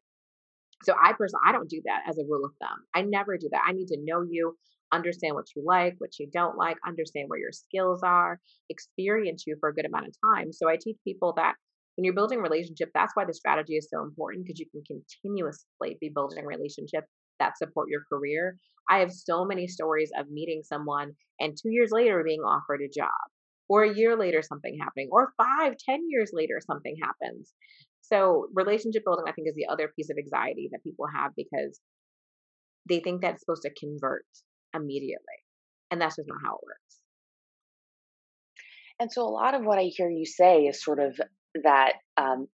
So 0.84 0.94
I 1.02 1.14
personally, 1.14 1.42
I 1.48 1.52
don't 1.52 1.70
do 1.70 1.82
that 1.86 2.04
as 2.08 2.18
a 2.18 2.26
rule 2.30 2.46
of 2.46 2.52
thumb. 2.62 2.78
I 2.94 3.02
never 3.02 3.38
do 3.38 3.50
that. 3.52 3.62
I 3.66 3.72
need 3.72 3.88
to 3.88 3.98
know 4.04 4.24
you, 4.30 4.56
understand 4.92 5.36
what 5.36 5.48
you 5.56 5.64
like, 5.66 5.96
what 5.98 6.20
you 6.20 6.28
don't 6.32 6.58
like, 6.58 6.78
understand 6.86 7.30
where 7.30 7.40
your 7.40 7.52
skills 7.52 8.02
are, 8.04 8.40
experience 8.70 9.46
you 9.48 9.58
for 9.60 9.70
a 9.70 9.74
good 9.74 9.86
amount 9.86 10.08
of 10.08 10.16
time. 10.34 10.52
So 10.52 10.70
I 10.70 10.78
teach 10.80 10.98
people 11.04 11.34
that 11.38 11.56
when 11.96 12.04
you're 12.04 12.14
building 12.14 12.40
relationship, 12.40 12.92
that's 12.94 13.16
why 13.16 13.26
the 13.26 13.34
strategy 13.34 13.76
is 13.76 13.88
so 13.90 14.04
important 14.04 14.46
because 14.46 14.60
you 14.60 14.68
can 14.70 14.84
continuously 14.86 15.98
be 16.00 16.12
building 16.14 16.46
relationships 16.46 17.08
that 17.40 17.58
support 17.58 17.90
your 17.90 18.02
career. 18.12 18.58
I 18.90 19.00
have 19.00 19.12
so 19.12 19.46
many 19.46 19.68
stories 19.68 20.12
of 20.18 20.30
meeting 20.30 20.62
someone 20.64 21.14
and 21.40 21.56
two 21.56 21.72
years 21.72 21.92
later 21.92 22.24
being 22.24 22.42
offered 22.42 22.82
a 22.82 22.90
job 22.90 23.10
or 23.68 23.84
a 23.84 23.94
year 23.94 24.18
later 24.18 24.42
something 24.42 24.78
happening 24.80 25.10
or 25.12 25.34
five 25.38 25.74
ten 25.84 26.02
years 26.08 26.32
later 26.34 26.62
something 26.66 26.96
happens 27.02 27.54
so 28.12 28.48
relationship 28.54 29.04
building 29.06 29.26
i 29.28 29.32
think 29.32 29.48
is 29.48 29.56
the 29.56 29.68
other 29.68 29.92
piece 29.96 30.10
of 30.10 30.18
anxiety 30.18 30.70
that 30.72 30.84
people 30.84 31.06
have 31.14 31.32
because 31.36 31.80
they 32.88 33.00
think 33.00 33.22
that's 33.22 33.42
supposed 33.42 33.64
to 33.64 33.74
convert 33.80 34.26
immediately 34.74 35.40
and 35.92 36.02
that's 36.02 36.18
just 36.18 36.28
not 36.28 36.40
how 36.44 36.56
it 36.56 36.66
works. 36.66 37.00
And 39.00 39.12
so 39.12 39.24
a 39.24 39.30
lot 39.30 39.54
of 39.54 39.64
what 39.64 39.80
i 39.80 39.84
hear 39.84 40.10
you 40.10 40.26
say 40.26 40.64
is 40.64 40.84
sort 40.84 41.00
of 41.00 41.20
that 41.64 41.94
um, 42.18 42.48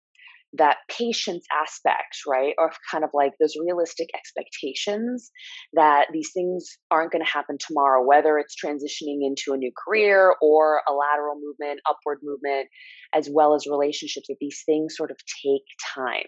that 0.53 0.77
patience 0.89 1.45
aspect, 1.53 2.17
right? 2.27 2.53
Or 2.57 2.71
kind 2.91 3.03
of 3.03 3.09
like 3.13 3.31
those 3.39 3.55
realistic 3.63 4.09
expectations 4.13 5.31
that 5.73 6.07
these 6.11 6.31
things 6.33 6.77
aren't 6.89 7.11
going 7.11 7.23
to 7.23 7.31
happen 7.31 7.57
tomorrow, 7.59 8.05
whether 8.05 8.37
it's 8.37 8.55
transitioning 8.55 9.19
into 9.21 9.53
a 9.53 9.57
new 9.57 9.71
career 9.87 10.35
or 10.41 10.81
a 10.89 10.93
lateral 10.93 11.35
movement, 11.41 11.79
upward 11.89 12.19
movement, 12.21 12.67
as 13.13 13.29
well 13.31 13.55
as 13.55 13.65
relationships, 13.65 14.27
that 14.27 14.35
these 14.41 14.61
things 14.65 14.95
sort 14.97 15.11
of 15.11 15.17
take 15.43 15.63
time. 15.95 16.27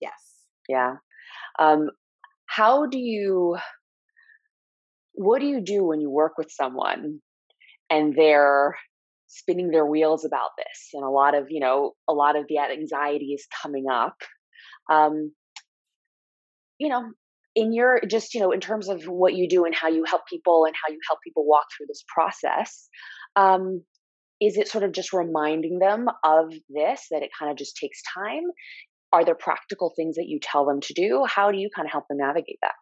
Yes. 0.00 0.12
Yeah. 0.68 0.94
Um, 1.58 1.90
how 2.46 2.86
do 2.86 2.98
you, 2.98 3.56
what 5.12 5.40
do 5.40 5.46
you 5.46 5.60
do 5.60 5.84
when 5.84 6.00
you 6.00 6.10
work 6.10 6.32
with 6.38 6.50
someone 6.50 7.20
and 7.88 8.16
they're 8.16 8.76
spinning 9.26 9.70
their 9.70 9.86
wheels 9.86 10.24
about 10.24 10.50
this 10.56 10.88
and 10.92 11.04
a 11.04 11.10
lot 11.10 11.34
of 11.34 11.46
you 11.50 11.60
know 11.60 11.92
a 12.08 12.12
lot 12.12 12.36
of 12.36 12.44
the 12.48 12.58
anxiety 12.58 13.32
is 13.34 13.46
coming 13.62 13.86
up. 13.90 14.16
Um 14.90 15.32
you 16.78 16.88
know 16.88 17.10
in 17.54 17.72
your 17.72 18.00
just 18.08 18.34
you 18.34 18.40
know 18.40 18.50
in 18.50 18.60
terms 18.60 18.88
of 18.88 19.04
what 19.04 19.34
you 19.34 19.48
do 19.48 19.64
and 19.64 19.74
how 19.74 19.88
you 19.88 20.04
help 20.04 20.22
people 20.28 20.64
and 20.66 20.74
how 20.74 20.92
you 20.92 20.98
help 21.08 21.20
people 21.22 21.46
walk 21.46 21.66
through 21.76 21.86
this 21.88 22.04
process 22.12 22.88
um 23.36 23.82
is 24.40 24.56
it 24.58 24.68
sort 24.68 24.84
of 24.84 24.92
just 24.92 25.12
reminding 25.12 25.78
them 25.78 26.08
of 26.24 26.52
this 26.68 27.06
that 27.10 27.22
it 27.22 27.30
kind 27.38 27.50
of 27.50 27.56
just 27.56 27.76
takes 27.76 28.02
time? 28.14 28.42
Are 29.12 29.24
there 29.24 29.36
practical 29.36 29.92
things 29.94 30.16
that 30.16 30.26
you 30.26 30.40
tell 30.42 30.66
them 30.66 30.80
to 30.82 30.92
do? 30.92 31.24
How 31.26 31.52
do 31.52 31.58
you 31.58 31.70
kind 31.74 31.86
of 31.86 31.92
help 31.92 32.04
them 32.08 32.18
navigate 32.18 32.58
that? 32.62 32.74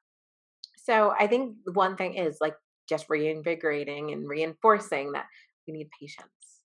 So 0.78 1.12
i 1.18 1.26
think 1.26 1.54
one 1.72 1.96
thing 1.96 2.14
is 2.16 2.38
like 2.40 2.54
just 2.88 3.06
reinvigorating 3.08 4.10
and 4.12 4.28
reinforcing 4.28 5.12
that 5.12 5.26
we 5.66 5.74
need 5.74 5.88
patience 5.98 6.62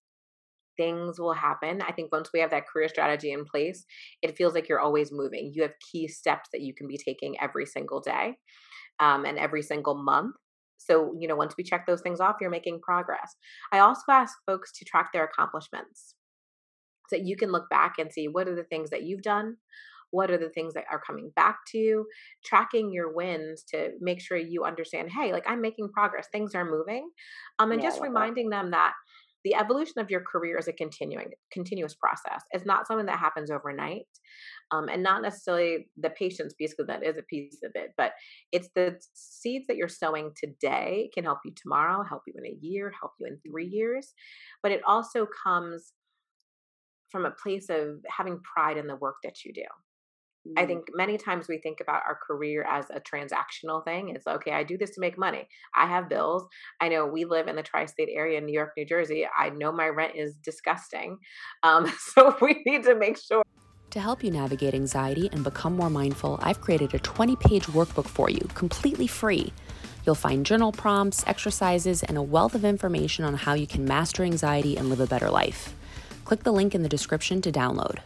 things 0.78 1.20
will 1.20 1.34
happen. 1.34 1.82
I 1.82 1.92
think 1.92 2.12
once 2.12 2.30
we 2.34 2.40
have 2.40 2.52
that 2.52 2.68
career 2.68 2.88
strategy 2.88 3.32
in 3.32 3.46
place, 3.46 3.84
it 4.22 4.38
feels 4.38 4.54
like 4.54 4.70
you're 4.70 4.80
always 4.80 5.12
moving. 5.12 5.52
You 5.54 5.64
have 5.64 5.74
key 5.92 6.08
steps 6.08 6.50
that 6.54 6.62
you 6.62 6.74
can 6.74 6.88
be 6.88 6.98
taking 6.98 7.36
every 7.42 7.66
single 7.66 8.00
day 8.00 8.38
um, 9.00 9.26
and 9.26 9.38
every 9.38 9.64
single 9.64 9.96
month. 9.96 10.36
So, 10.78 11.16
you 11.20 11.28
know, 11.28 11.36
once 11.36 11.56
we 11.58 11.64
check 11.64 11.88
those 11.88 12.02
things 12.02 12.20
off, 12.20 12.38
you're 12.40 12.52
making 12.52 12.82
progress. 12.82 13.36
I 13.74 13.80
also 13.80 14.04
ask 14.12 14.38
folks 14.46 14.72
to 14.74 14.86
track 14.86 15.10
their 15.12 15.26
accomplishments 15.26 16.14
so 17.10 17.18
that 17.18 17.26
you 17.26 17.36
can 17.36 17.52
look 17.52 17.70
back 17.70 17.96
and 17.98 18.14
see 18.14 18.28
what 18.28 18.48
are 18.48 18.56
the 18.56 18.64
things 18.64 18.92
that 18.92 19.04
you've 19.04 19.24
done. 19.24 19.58
What 20.18 20.32
are 20.32 20.38
the 20.40 20.50
things 20.50 20.74
that 20.74 20.86
are 20.92 21.00
coming 21.06 21.32
back 21.36 21.60
to 21.68 21.78
you? 21.78 22.08
Tracking 22.44 22.92
your 22.92 23.14
wins 23.14 23.64
to 23.70 23.92
make 24.02 24.20
sure 24.20 24.36
you 24.36 24.64
understand, 24.64 25.12
hey, 25.12 25.32
like 25.32 25.46
I'm 25.48 25.62
making 25.62 25.90
progress, 25.90 26.28
things 26.32 26.56
are 26.56 26.66
moving. 26.66 27.12
Um, 27.60 27.72
and 27.72 27.82
yeah, 27.82 27.90
just 27.90 28.02
reminding 28.02 28.50
that. 28.50 28.64
them 28.64 28.72
that 28.72 28.94
the 29.44 29.56
evolution 29.56 30.00
of 30.00 30.10
your 30.10 30.22
career 30.22 30.58
is 30.58 30.68
a 30.68 30.74
continuing 30.74 31.30
continuous 31.52 31.94
process 31.94 32.42
it's 32.52 32.66
not 32.66 32.88
something 32.88 33.06
that 33.06 33.20
happens 33.20 33.50
overnight 33.50 34.08
um, 34.72 34.90
and 34.90 35.02
not 35.02 35.22
necessarily 35.22 35.88
the 35.96 36.10
patience 36.10 36.54
piece 36.54 36.72
because 36.72 36.88
that 36.88 37.06
is 37.06 37.18
a 37.18 37.24
piece 37.24 37.60
of 37.64 37.72
it 37.76 37.92
but 37.98 38.12
it's 38.52 38.70
the 38.76 39.00
seeds 39.14 39.66
that 39.68 39.78
you're 39.78 39.88
sowing 39.88 40.32
today 40.36 41.10
can 41.14 41.24
help 41.24 41.40
you 41.46 41.54
tomorrow 41.56 42.04
help 42.04 42.24
you 42.28 42.34
in 42.38 42.46
a 42.46 42.58
year 42.60 42.92
help 43.00 43.12
you 43.20 43.28
in 43.28 43.40
three 43.48 43.68
years 43.68 44.14
but 44.64 44.72
it 44.72 44.82
also 44.86 45.28
comes 45.44 45.94
from 47.10 47.26
a 47.26 47.32
place 47.32 47.70
of 47.70 48.00
having 48.10 48.42
pride 48.42 48.78
in 48.78 48.88
the 48.88 48.98
work 48.98 49.16
that 49.24 49.46
you 49.46 49.54
do 49.54 49.64
I 50.56 50.64
mm. 50.64 50.68
think 50.68 50.86
many 50.94 51.18
times 51.18 51.48
we 51.48 51.58
think 51.58 51.80
about 51.82 52.04
our 52.08 52.18
career 52.26 52.66
as 52.70 52.86
a 52.90 53.00
transactional 53.00 53.84
thing. 53.84 54.10
It's 54.10 54.28
okay, 54.28 54.52
I 54.52 54.64
do 54.64 54.78
this 54.78 54.92
to 54.92 55.02
make 55.02 55.18
money. 55.18 55.48
I 55.76 55.88
have 55.88 56.10
bills. 56.10 56.48
I 56.80 56.90
know 56.90 57.06
we 57.06 57.26
live 57.26 57.48
in 57.48 57.56
the 57.56 57.64
tri 57.64 57.86
state 57.86 58.10
area 58.12 58.38
in 58.38 58.46
New 58.46 58.54
York, 58.54 58.74
New 58.78 58.86
Jersey. 58.86 59.28
I 59.38 59.50
know 59.50 59.72
my 59.72 59.88
rent 59.88 60.16
is 60.16 60.36
disgusting. 60.36 61.18
Um, 61.64 61.92
so 62.00 62.36
we 62.42 62.62
need 62.66 62.84
to 62.84 62.96
make 62.96 63.18
sure. 63.18 63.44
To 63.92 64.00
help 64.00 64.24
you 64.24 64.32
navigate 64.32 64.74
anxiety 64.74 65.28
and 65.32 65.44
become 65.44 65.76
more 65.76 65.90
mindful, 65.90 66.40
I've 66.42 66.62
created 66.62 66.94
a 66.94 67.00
20 67.00 67.36
page 67.38 67.66
workbook 67.68 68.06
for 68.06 68.30
you, 68.30 68.48
completely 68.54 69.08
free. 69.08 69.52
You'll 70.06 70.16
find 70.16 70.46
journal 70.46 70.72
prompts, 70.72 71.26
exercises, 71.28 72.04
and 72.04 72.18
a 72.18 72.22
wealth 72.22 72.56
of 72.56 72.64
information 72.64 73.26
on 73.26 73.34
how 73.34 73.54
you 73.54 73.68
can 73.68 73.86
master 73.86 74.24
anxiety 74.24 74.78
and 74.78 74.90
live 74.90 75.00
a 75.00 75.08
better 75.08 75.30
life. 75.30 75.74
Click 76.26 76.44
the 76.44 76.52
link 76.52 76.76
in 76.76 76.84
the 76.84 76.90
description 76.90 77.42
to 77.42 77.52
download. 77.52 78.00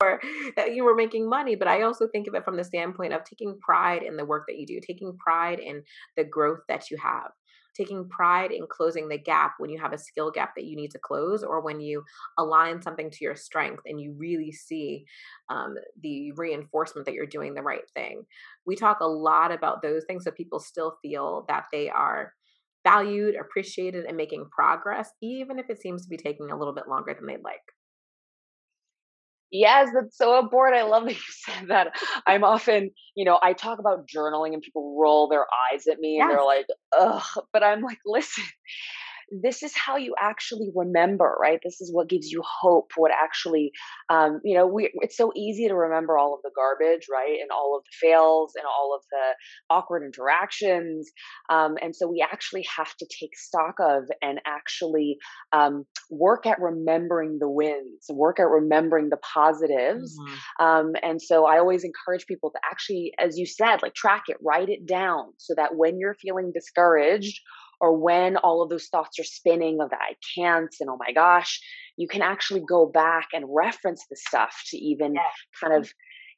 Or 0.00 0.20
that 0.56 0.74
you 0.74 0.84
were 0.84 0.94
making 0.94 1.28
money, 1.28 1.56
but 1.56 1.68
I 1.68 1.82
also 1.82 2.06
think 2.06 2.26
of 2.28 2.34
it 2.34 2.44
from 2.44 2.56
the 2.56 2.64
standpoint 2.64 3.14
of 3.14 3.24
taking 3.24 3.58
pride 3.60 4.02
in 4.02 4.16
the 4.16 4.26
work 4.26 4.44
that 4.46 4.58
you 4.58 4.66
do, 4.66 4.78
taking 4.86 5.16
pride 5.16 5.58
in 5.58 5.82
the 6.16 6.24
growth 6.24 6.60
that 6.68 6.90
you 6.90 6.98
have 6.98 7.30
taking 7.76 8.08
pride 8.08 8.52
in 8.52 8.66
closing 8.68 9.08
the 9.08 9.18
gap 9.18 9.54
when 9.58 9.70
you 9.70 9.78
have 9.78 9.92
a 9.92 9.98
skill 9.98 10.30
gap 10.30 10.54
that 10.56 10.64
you 10.64 10.76
need 10.76 10.90
to 10.90 10.98
close 10.98 11.42
or 11.42 11.60
when 11.60 11.80
you 11.80 12.02
align 12.38 12.80
something 12.80 13.10
to 13.10 13.18
your 13.20 13.36
strength 13.36 13.82
and 13.86 14.00
you 14.00 14.14
really 14.16 14.50
see 14.50 15.04
um, 15.50 15.74
the 16.02 16.32
reinforcement 16.32 17.04
that 17.06 17.14
you're 17.14 17.26
doing 17.26 17.54
the 17.54 17.62
right 17.62 17.88
thing. 17.94 18.24
We 18.64 18.76
talk 18.76 19.00
a 19.00 19.06
lot 19.06 19.52
about 19.52 19.82
those 19.82 20.04
things 20.06 20.24
so 20.24 20.30
people 20.30 20.60
still 20.60 20.96
feel 21.02 21.44
that 21.48 21.66
they 21.70 21.90
are 21.90 22.32
valued 22.84 23.34
appreciated 23.34 24.04
and 24.04 24.16
making 24.16 24.46
progress 24.50 25.10
even 25.20 25.58
if 25.58 25.68
it 25.68 25.80
seems 25.80 26.04
to 26.04 26.08
be 26.08 26.16
taking 26.16 26.52
a 26.52 26.56
little 26.56 26.74
bit 26.74 26.88
longer 26.88 27.12
than 27.12 27.26
they'd 27.26 27.42
like 27.42 27.60
Yes, 29.50 29.90
that's 29.94 30.18
so 30.18 30.38
important. 30.38 30.82
I 30.82 30.84
love 30.84 31.04
that 31.04 31.14
you 31.14 31.20
said 31.28 31.68
that. 31.68 31.96
I'm 32.26 32.44
often, 32.44 32.90
you 33.14 33.24
know, 33.24 33.38
I 33.42 33.52
talk 33.52 33.78
about 33.78 34.06
journaling 34.06 34.52
and 34.54 34.62
people 34.62 34.98
roll 35.00 35.28
their 35.28 35.46
eyes 35.72 35.86
at 35.86 35.98
me 35.98 36.18
and 36.20 36.30
they're 36.30 36.44
like, 36.44 36.66
ugh. 36.98 37.22
But 37.52 37.62
I'm 37.62 37.82
like, 37.82 37.98
listen, 38.04 38.44
this 39.30 39.62
is 39.62 39.72
how 39.74 39.96
you 39.96 40.14
actually 40.18 40.70
remember, 40.74 41.36
right? 41.40 41.58
This 41.62 41.80
is 41.80 41.92
what 41.92 42.08
gives 42.08 42.30
you 42.30 42.42
hope. 42.44 42.92
What 42.96 43.10
actually, 43.10 43.72
um, 44.08 44.40
you 44.44 44.56
know, 44.56 44.66
we 44.66 44.90
it's 44.94 45.16
so 45.16 45.32
easy 45.34 45.66
to 45.68 45.74
remember 45.74 46.16
all 46.16 46.34
of 46.34 46.40
the 46.42 46.50
garbage, 46.54 47.06
right, 47.10 47.38
and 47.40 47.50
all 47.50 47.76
of 47.76 47.84
the 47.84 48.06
fails 48.06 48.52
and 48.56 48.64
all 48.66 48.94
of 48.94 49.02
the 49.10 49.74
awkward 49.74 50.04
interactions, 50.04 51.10
um, 51.50 51.76
and 51.82 51.94
so 51.94 52.06
we 52.08 52.24
actually 52.28 52.64
have 52.76 52.94
to 52.96 53.06
take 53.06 53.36
stock 53.36 53.74
of 53.80 54.04
and 54.22 54.40
actually 54.46 55.18
um, 55.52 55.84
work 56.10 56.46
at 56.46 56.60
remembering 56.60 57.38
the 57.40 57.48
wins, 57.48 58.06
work 58.10 58.38
at 58.38 58.48
remembering 58.48 59.10
the 59.10 59.18
positives, 59.18 60.16
mm-hmm. 60.18 60.34
Um, 60.58 60.92
and 61.02 61.20
so 61.20 61.46
I 61.46 61.58
always 61.58 61.84
encourage 61.84 62.26
people 62.26 62.50
to 62.50 62.58
actually, 62.70 63.12
as 63.18 63.38
you 63.38 63.46
said, 63.46 63.82
like 63.82 63.94
track 63.94 64.24
it, 64.28 64.36
write 64.42 64.68
it 64.68 64.86
down, 64.86 65.32
so 65.38 65.54
that 65.56 65.76
when 65.76 65.98
you're 65.98 66.14
feeling 66.14 66.52
discouraged 66.52 67.40
or 67.80 67.96
when 67.96 68.36
all 68.38 68.62
of 68.62 68.70
those 68.70 68.86
thoughts 68.86 69.18
are 69.18 69.24
spinning 69.24 69.80
of 69.80 69.90
that 69.90 70.00
I 70.00 70.16
can't 70.34 70.74
and 70.80 70.90
oh 70.90 70.96
my 70.98 71.12
gosh, 71.12 71.60
you 71.96 72.08
can 72.08 72.22
actually 72.22 72.62
go 72.66 72.86
back 72.86 73.28
and 73.32 73.44
reference 73.48 74.04
the 74.08 74.16
stuff 74.16 74.62
to 74.68 74.76
even 74.76 75.16
kind 75.60 75.74
of 75.74 75.92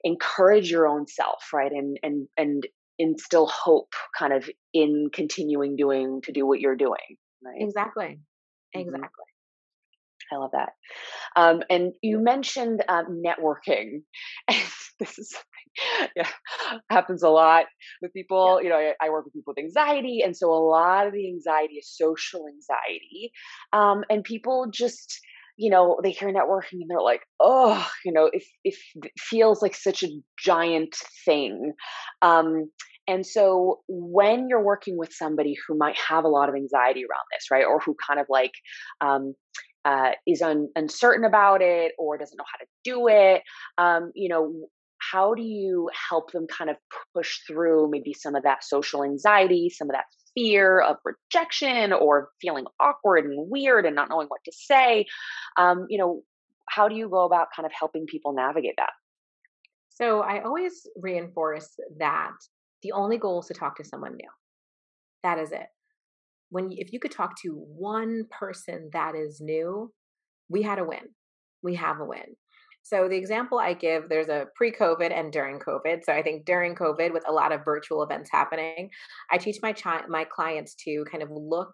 encourage 0.04 0.70
your 0.70 0.86
own 0.86 1.06
self, 1.06 1.52
right? 1.52 1.72
And 1.72 1.98
and 2.02 2.28
and 2.36 2.66
instill 2.98 3.46
hope 3.46 3.94
kind 4.18 4.32
of 4.32 4.48
in 4.74 5.08
continuing 5.12 5.76
doing 5.76 6.20
to 6.22 6.32
do 6.32 6.46
what 6.46 6.60
you're 6.60 6.76
doing. 6.76 7.16
Right. 7.42 7.60
Exactly. 7.60 8.18
Mm-hmm. 8.76 8.80
Exactly. 8.80 9.24
I 10.32 10.36
love 10.36 10.50
that. 10.52 10.70
Um, 11.36 11.62
and 11.70 11.92
you 12.02 12.18
mentioned 12.18 12.84
um, 12.88 13.22
networking. 13.24 14.02
this 14.98 15.18
is 15.18 15.34
yeah 16.16 16.28
happens 16.90 17.22
a 17.22 17.28
lot 17.28 17.66
with 18.02 18.12
people. 18.12 18.60
Yeah. 18.60 18.64
You 18.64 18.70
know, 18.70 18.76
I, 19.00 19.06
I, 19.06 19.10
work 19.10 19.24
with 19.24 19.34
people 19.34 19.54
with 19.56 19.64
anxiety, 19.64 20.22
and 20.24 20.36
so 20.36 20.52
a 20.52 20.58
lot 20.58 21.06
of 21.06 21.12
the 21.12 21.28
anxiety 21.28 21.74
is 21.74 21.88
social 21.94 22.46
anxiety. 22.46 23.32
Um, 23.72 24.04
and 24.10 24.24
people 24.24 24.68
just 24.72 25.20
you 25.58 25.70
know 25.70 25.98
they 26.02 26.12
hear 26.12 26.32
networking 26.32 26.80
and 26.80 26.88
they're 26.88 27.00
like 27.00 27.22
oh 27.40 27.86
you 28.04 28.12
know 28.12 28.30
if 28.32 28.46
if 28.64 28.78
it 28.94 29.12
feels 29.18 29.60
like 29.60 29.74
such 29.74 30.02
a 30.02 30.08
giant 30.38 30.94
thing 31.26 31.72
um 32.22 32.70
and 33.08 33.26
so 33.26 33.80
when 33.88 34.48
you're 34.48 34.62
working 34.62 34.96
with 34.96 35.12
somebody 35.12 35.56
who 35.66 35.76
might 35.76 35.96
have 35.96 36.24
a 36.24 36.28
lot 36.28 36.48
of 36.48 36.54
anxiety 36.54 37.00
around 37.00 37.26
this 37.32 37.50
right 37.50 37.64
or 37.64 37.80
who 37.80 37.96
kind 38.06 38.20
of 38.20 38.26
like 38.30 38.52
um 39.00 39.34
uh, 39.88 40.12
is 40.26 40.42
un- 40.42 40.68
uncertain 40.76 41.24
about 41.24 41.62
it 41.62 41.92
or 41.98 42.18
doesn't 42.18 42.36
know 42.36 42.44
how 42.50 42.58
to 42.58 42.66
do 42.84 43.08
it 43.08 43.42
um, 43.78 44.12
you 44.14 44.28
know 44.28 44.68
how 45.00 45.32
do 45.32 45.42
you 45.42 45.88
help 46.10 46.32
them 46.32 46.46
kind 46.46 46.70
of 46.70 46.76
push 47.14 47.38
through 47.46 47.88
maybe 47.88 48.12
some 48.12 48.34
of 48.34 48.42
that 48.42 48.64
social 48.64 49.04
anxiety 49.04 49.70
some 49.70 49.88
of 49.88 49.94
that 49.94 50.04
fear 50.38 50.80
of 50.80 50.96
rejection 51.04 51.92
or 51.92 52.30
feeling 52.40 52.64
awkward 52.80 53.24
and 53.24 53.50
weird 53.50 53.86
and 53.86 53.96
not 53.96 54.08
knowing 54.08 54.28
what 54.28 54.40
to 54.44 54.52
say? 54.52 55.06
Um, 55.56 55.86
you 55.88 55.98
know 55.98 56.22
how 56.68 56.88
do 56.88 56.94
you 56.94 57.08
go 57.08 57.24
about 57.24 57.48
kind 57.54 57.64
of 57.66 57.72
helping 57.72 58.06
people 58.06 58.32
navigate 58.32 58.74
that? 58.76 58.90
So 59.90 60.20
i 60.20 60.42
always 60.42 60.86
reinforce 60.96 61.68
that 61.98 62.36
the 62.82 62.92
only 62.92 63.18
goal 63.18 63.40
is 63.40 63.46
to 63.46 63.54
talk 63.54 63.76
to 63.78 63.84
someone 63.84 64.12
new. 64.12 64.28
That 65.24 65.38
is 65.38 65.50
it 65.50 65.66
when 66.50 66.70
if 66.72 66.92
you 66.92 67.00
could 67.00 67.12
talk 67.12 67.40
to 67.42 67.50
one 67.52 68.24
person 68.30 68.90
that 68.92 69.14
is 69.14 69.40
new, 69.40 69.92
we 70.48 70.62
had 70.62 70.78
a 70.78 70.84
win. 70.84 71.08
We 71.62 71.74
have 71.74 72.00
a 72.00 72.04
win. 72.04 72.36
So 72.82 73.06
the 73.06 73.16
example 73.16 73.58
I 73.58 73.74
give, 73.74 74.08
there's 74.08 74.28
a 74.28 74.46
pre-COVID 74.56 75.12
and 75.12 75.30
during 75.30 75.58
COVID. 75.58 76.04
So 76.04 76.12
I 76.12 76.22
think 76.22 76.46
during 76.46 76.74
COVID, 76.74 77.12
with 77.12 77.28
a 77.28 77.32
lot 77.32 77.52
of 77.52 77.64
virtual 77.64 78.02
events 78.02 78.30
happening, 78.32 78.88
I 79.30 79.36
teach 79.36 79.58
my 79.62 79.74
chi- 79.74 80.06
my 80.08 80.24
clients 80.24 80.74
to 80.84 81.04
kind 81.10 81.22
of 81.22 81.28
look, 81.30 81.68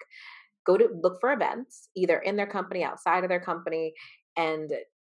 go 0.67 0.77
to 0.77 0.89
look 1.03 1.19
for 1.21 1.33
events 1.33 1.89
either 1.95 2.19
in 2.19 2.37
their 2.37 2.49
company, 2.49 2.83
outside 2.83 3.23
of 3.23 3.29
their 3.29 3.41
company, 3.41 3.93
and 4.37 4.73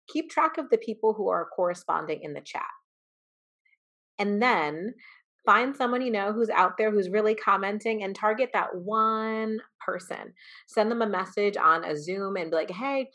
keep 0.08 0.30
track 0.30 0.58
of 0.58 0.68
the 0.68 0.78
people 0.78 1.14
who 1.14 1.28
are 1.28 1.48
corresponding 1.56 2.20
in 2.22 2.34
the 2.34 2.42
chat. 2.42 2.62
And 4.18 4.42
then 4.42 4.94
find 5.46 5.74
someone 5.74 6.02
you 6.02 6.10
know 6.10 6.32
who's 6.32 6.50
out 6.50 6.76
there 6.76 6.90
who's 6.90 7.08
really 7.08 7.34
commenting 7.34 8.02
and 8.02 8.14
target 8.14 8.50
that 8.52 8.74
one 8.74 9.60
person. 9.84 10.34
Send 10.66 10.90
them 10.90 11.02
a 11.02 11.08
message 11.08 11.56
on 11.56 11.84
a 11.84 11.96
Zoom 11.96 12.36
and 12.36 12.50
be 12.50 12.56
like, 12.56 12.70
hey, 12.70 13.08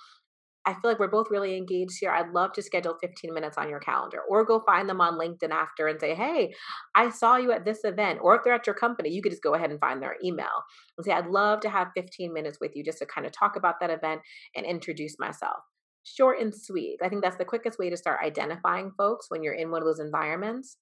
I 0.66 0.74
feel 0.74 0.92
like 0.92 1.00
we're 1.00 1.08
both 1.08 1.32
really 1.32 1.58
engaged 1.58 1.98
here. 2.00 2.12
I'd 2.12 2.34
love 2.34 2.54
to 2.54 2.62
schedule 2.62 2.96
15 3.02 3.34
minutes 3.34 3.58
on 3.58 3.70
your 3.70 3.80
calendar 3.80 4.20
or 4.30 4.46
go 4.46 4.62
find 4.66 4.88
them 4.88 5.02
on 5.02 5.18
LinkedIn 5.18 5.50
after 5.50 5.88
and 5.88 6.00
say, 6.00 6.14
Hey, 6.14 6.54
I 6.94 7.10
saw 7.10 7.38
you 7.38 7.52
at 7.52 7.66
this 7.66 7.80
event. 7.84 8.20
Or 8.22 8.36
if 8.36 8.44
they're 8.44 8.54
at 8.54 8.68
your 8.68 8.76
company, 8.76 9.10
you 9.10 9.22
could 9.22 9.32
just 9.32 9.42
go 9.42 9.56
ahead 9.56 9.72
and 9.72 9.80
find 9.80 10.02
their 10.02 10.18
email 10.24 10.64
and 10.98 11.06
say, 11.06 11.14
I'd 11.14 11.28
love 11.28 11.62
to 11.62 11.70
have 11.70 11.88
15 11.96 12.32
minutes 12.32 12.60
with 12.62 12.76
you 12.76 12.84
just 12.84 13.00
to 13.00 13.06
kind 13.08 13.26
of 13.26 13.34
talk 13.34 13.56
about 13.56 13.80
that 13.80 13.90
event 13.90 14.22
and 14.56 14.66
introduce 14.66 15.18
myself. 15.18 15.62
Short 16.04 16.40
and 16.40 16.54
sweet. 16.54 16.98
I 17.04 17.10
think 17.10 17.24
that's 17.24 17.38
the 17.38 17.46
quickest 17.46 17.78
way 17.78 17.90
to 17.90 17.98
start 17.98 18.22
identifying 18.24 18.92
folks 18.98 19.28
when 19.30 19.44
you're 19.44 19.54
in 19.54 19.72
one 19.72 19.82
of 19.82 19.88
those 19.88 20.00
environments. 20.00 20.78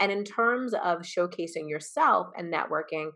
And 0.00 0.10
in 0.10 0.24
terms 0.24 0.74
of 0.74 1.02
showcasing 1.02 1.68
yourself 1.68 2.28
and 2.36 2.52
networking, 2.52 3.10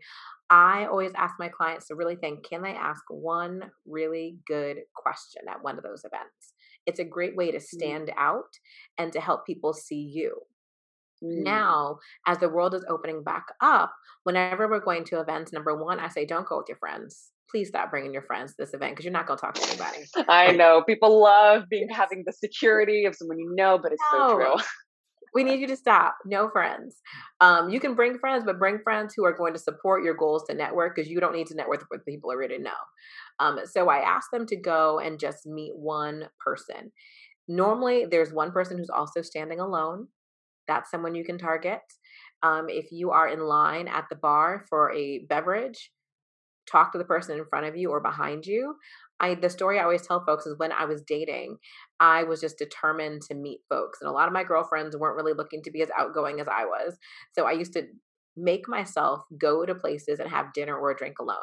I 0.49 0.85
always 0.85 1.11
ask 1.15 1.35
my 1.37 1.49
clients 1.49 1.87
to 1.87 1.95
really 1.95 2.15
think 2.15 2.47
can 2.47 2.63
they 2.63 2.73
ask 2.73 3.03
one 3.09 3.69
really 3.85 4.37
good 4.47 4.77
question 4.95 5.43
at 5.49 5.63
one 5.63 5.77
of 5.77 5.83
those 5.83 6.03
events? 6.03 6.53
It's 6.85 6.99
a 6.99 7.05
great 7.05 7.35
way 7.35 7.51
to 7.51 7.57
mm. 7.57 7.63
stand 7.63 8.07
mm. 8.07 8.13
out 8.17 8.57
and 8.97 9.11
to 9.13 9.19
help 9.19 9.45
people 9.45 9.73
see 9.73 10.09
you. 10.11 10.37
Mm. 11.23 11.43
Now, 11.43 11.99
as 12.25 12.39
the 12.39 12.49
world 12.49 12.73
is 12.73 12.85
opening 12.89 13.23
back 13.23 13.45
up, 13.61 13.93
whenever 14.23 14.67
we're 14.67 14.79
going 14.79 15.03
to 15.05 15.19
events, 15.19 15.53
number 15.53 15.75
one, 15.75 15.99
I 15.99 16.07
say 16.07 16.25
don't 16.25 16.47
go 16.47 16.57
with 16.57 16.69
your 16.69 16.77
friends. 16.77 17.31
Please 17.51 17.67
stop 17.67 17.91
bringing 17.91 18.13
your 18.13 18.23
friends 18.23 18.51
to 18.51 18.55
this 18.59 18.73
event 18.73 18.93
because 18.93 19.05
you're 19.05 19.11
not 19.11 19.27
going 19.27 19.37
to 19.37 19.41
talk 19.41 19.55
to 19.55 19.67
anybody. 19.67 20.05
I 20.29 20.51
know 20.51 20.83
people 20.83 21.21
love 21.21 21.63
being 21.69 21.89
having 21.89 22.23
the 22.25 22.33
security 22.33 23.05
of 23.05 23.15
someone 23.15 23.39
you 23.39 23.53
know, 23.55 23.79
but 23.81 23.91
it's 23.91 24.01
no. 24.13 24.29
so 24.29 24.35
true 24.35 24.55
we 25.33 25.43
need 25.43 25.59
you 25.59 25.67
to 25.67 25.75
stop. 25.75 26.15
No 26.25 26.49
friends. 26.49 26.97
Um, 27.41 27.69
you 27.69 27.79
can 27.79 27.95
bring 27.95 28.17
friends, 28.19 28.43
but 28.45 28.59
bring 28.59 28.79
friends 28.83 29.13
who 29.15 29.25
are 29.25 29.33
going 29.33 29.53
to 29.53 29.59
support 29.59 30.03
your 30.03 30.15
goals 30.15 30.43
to 30.49 30.55
network 30.55 30.95
because 30.95 31.09
you 31.09 31.19
don't 31.19 31.35
need 31.35 31.47
to 31.47 31.55
network 31.55 31.85
with 31.91 32.05
people 32.05 32.29
already 32.29 32.57
know. 32.57 32.71
Um, 33.39 33.59
so 33.65 33.89
I 33.89 33.97
asked 33.97 34.31
them 34.31 34.45
to 34.47 34.55
go 34.55 34.99
and 34.99 35.19
just 35.19 35.45
meet 35.45 35.73
one 35.75 36.25
person. 36.39 36.91
Normally, 37.47 38.05
there's 38.09 38.31
one 38.31 38.51
person 38.51 38.77
who's 38.77 38.89
also 38.89 39.21
standing 39.21 39.59
alone. 39.59 40.07
That's 40.67 40.91
someone 40.91 41.15
you 41.15 41.23
can 41.23 41.37
target. 41.37 41.81
Um, 42.43 42.67
if 42.69 42.91
you 42.91 43.11
are 43.11 43.27
in 43.27 43.39
line 43.39 43.87
at 43.87 44.05
the 44.09 44.15
bar 44.15 44.65
for 44.69 44.91
a 44.93 45.25
beverage, 45.27 45.91
talk 46.71 46.91
to 46.91 46.97
the 46.97 47.03
person 47.03 47.37
in 47.37 47.45
front 47.45 47.65
of 47.65 47.75
you 47.75 47.89
or 47.89 47.99
behind 47.99 48.45
you. 48.45 48.75
I 49.19 49.35
the 49.35 49.49
story 49.49 49.79
I 49.79 49.83
always 49.83 50.05
tell 50.05 50.23
folks 50.25 50.45
is 50.45 50.57
when 50.57 50.71
I 50.71 50.85
was 50.85 51.01
dating, 51.01 51.57
I 51.99 52.23
was 52.23 52.41
just 52.41 52.57
determined 52.57 53.21
to 53.23 53.35
meet 53.35 53.61
folks. 53.69 53.99
And 54.01 54.09
a 54.09 54.13
lot 54.13 54.27
of 54.27 54.33
my 54.33 54.43
girlfriends 54.43 54.95
weren't 54.95 55.17
really 55.17 55.33
looking 55.33 55.61
to 55.63 55.71
be 55.71 55.81
as 55.81 55.89
outgoing 55.97 56.39
as 56.39 56.47
I 56.47 56.65
was. 56.65 56.97
So 57.37 57.45
I 57.45 57.51
used 57.51 57.73
to 57.73 57.83
make 58.37 58.67
myself 58.67 59.21
go 59.39 59.65
to 59.65 59.75
places 59.75 60.19
and 60.19 60.29
have 60.29 60.53
dinner 60.53 60.77
or 60.77 60.91
a 60.91 60.95
drink 60.95 61.19
alone. 61.19 61.37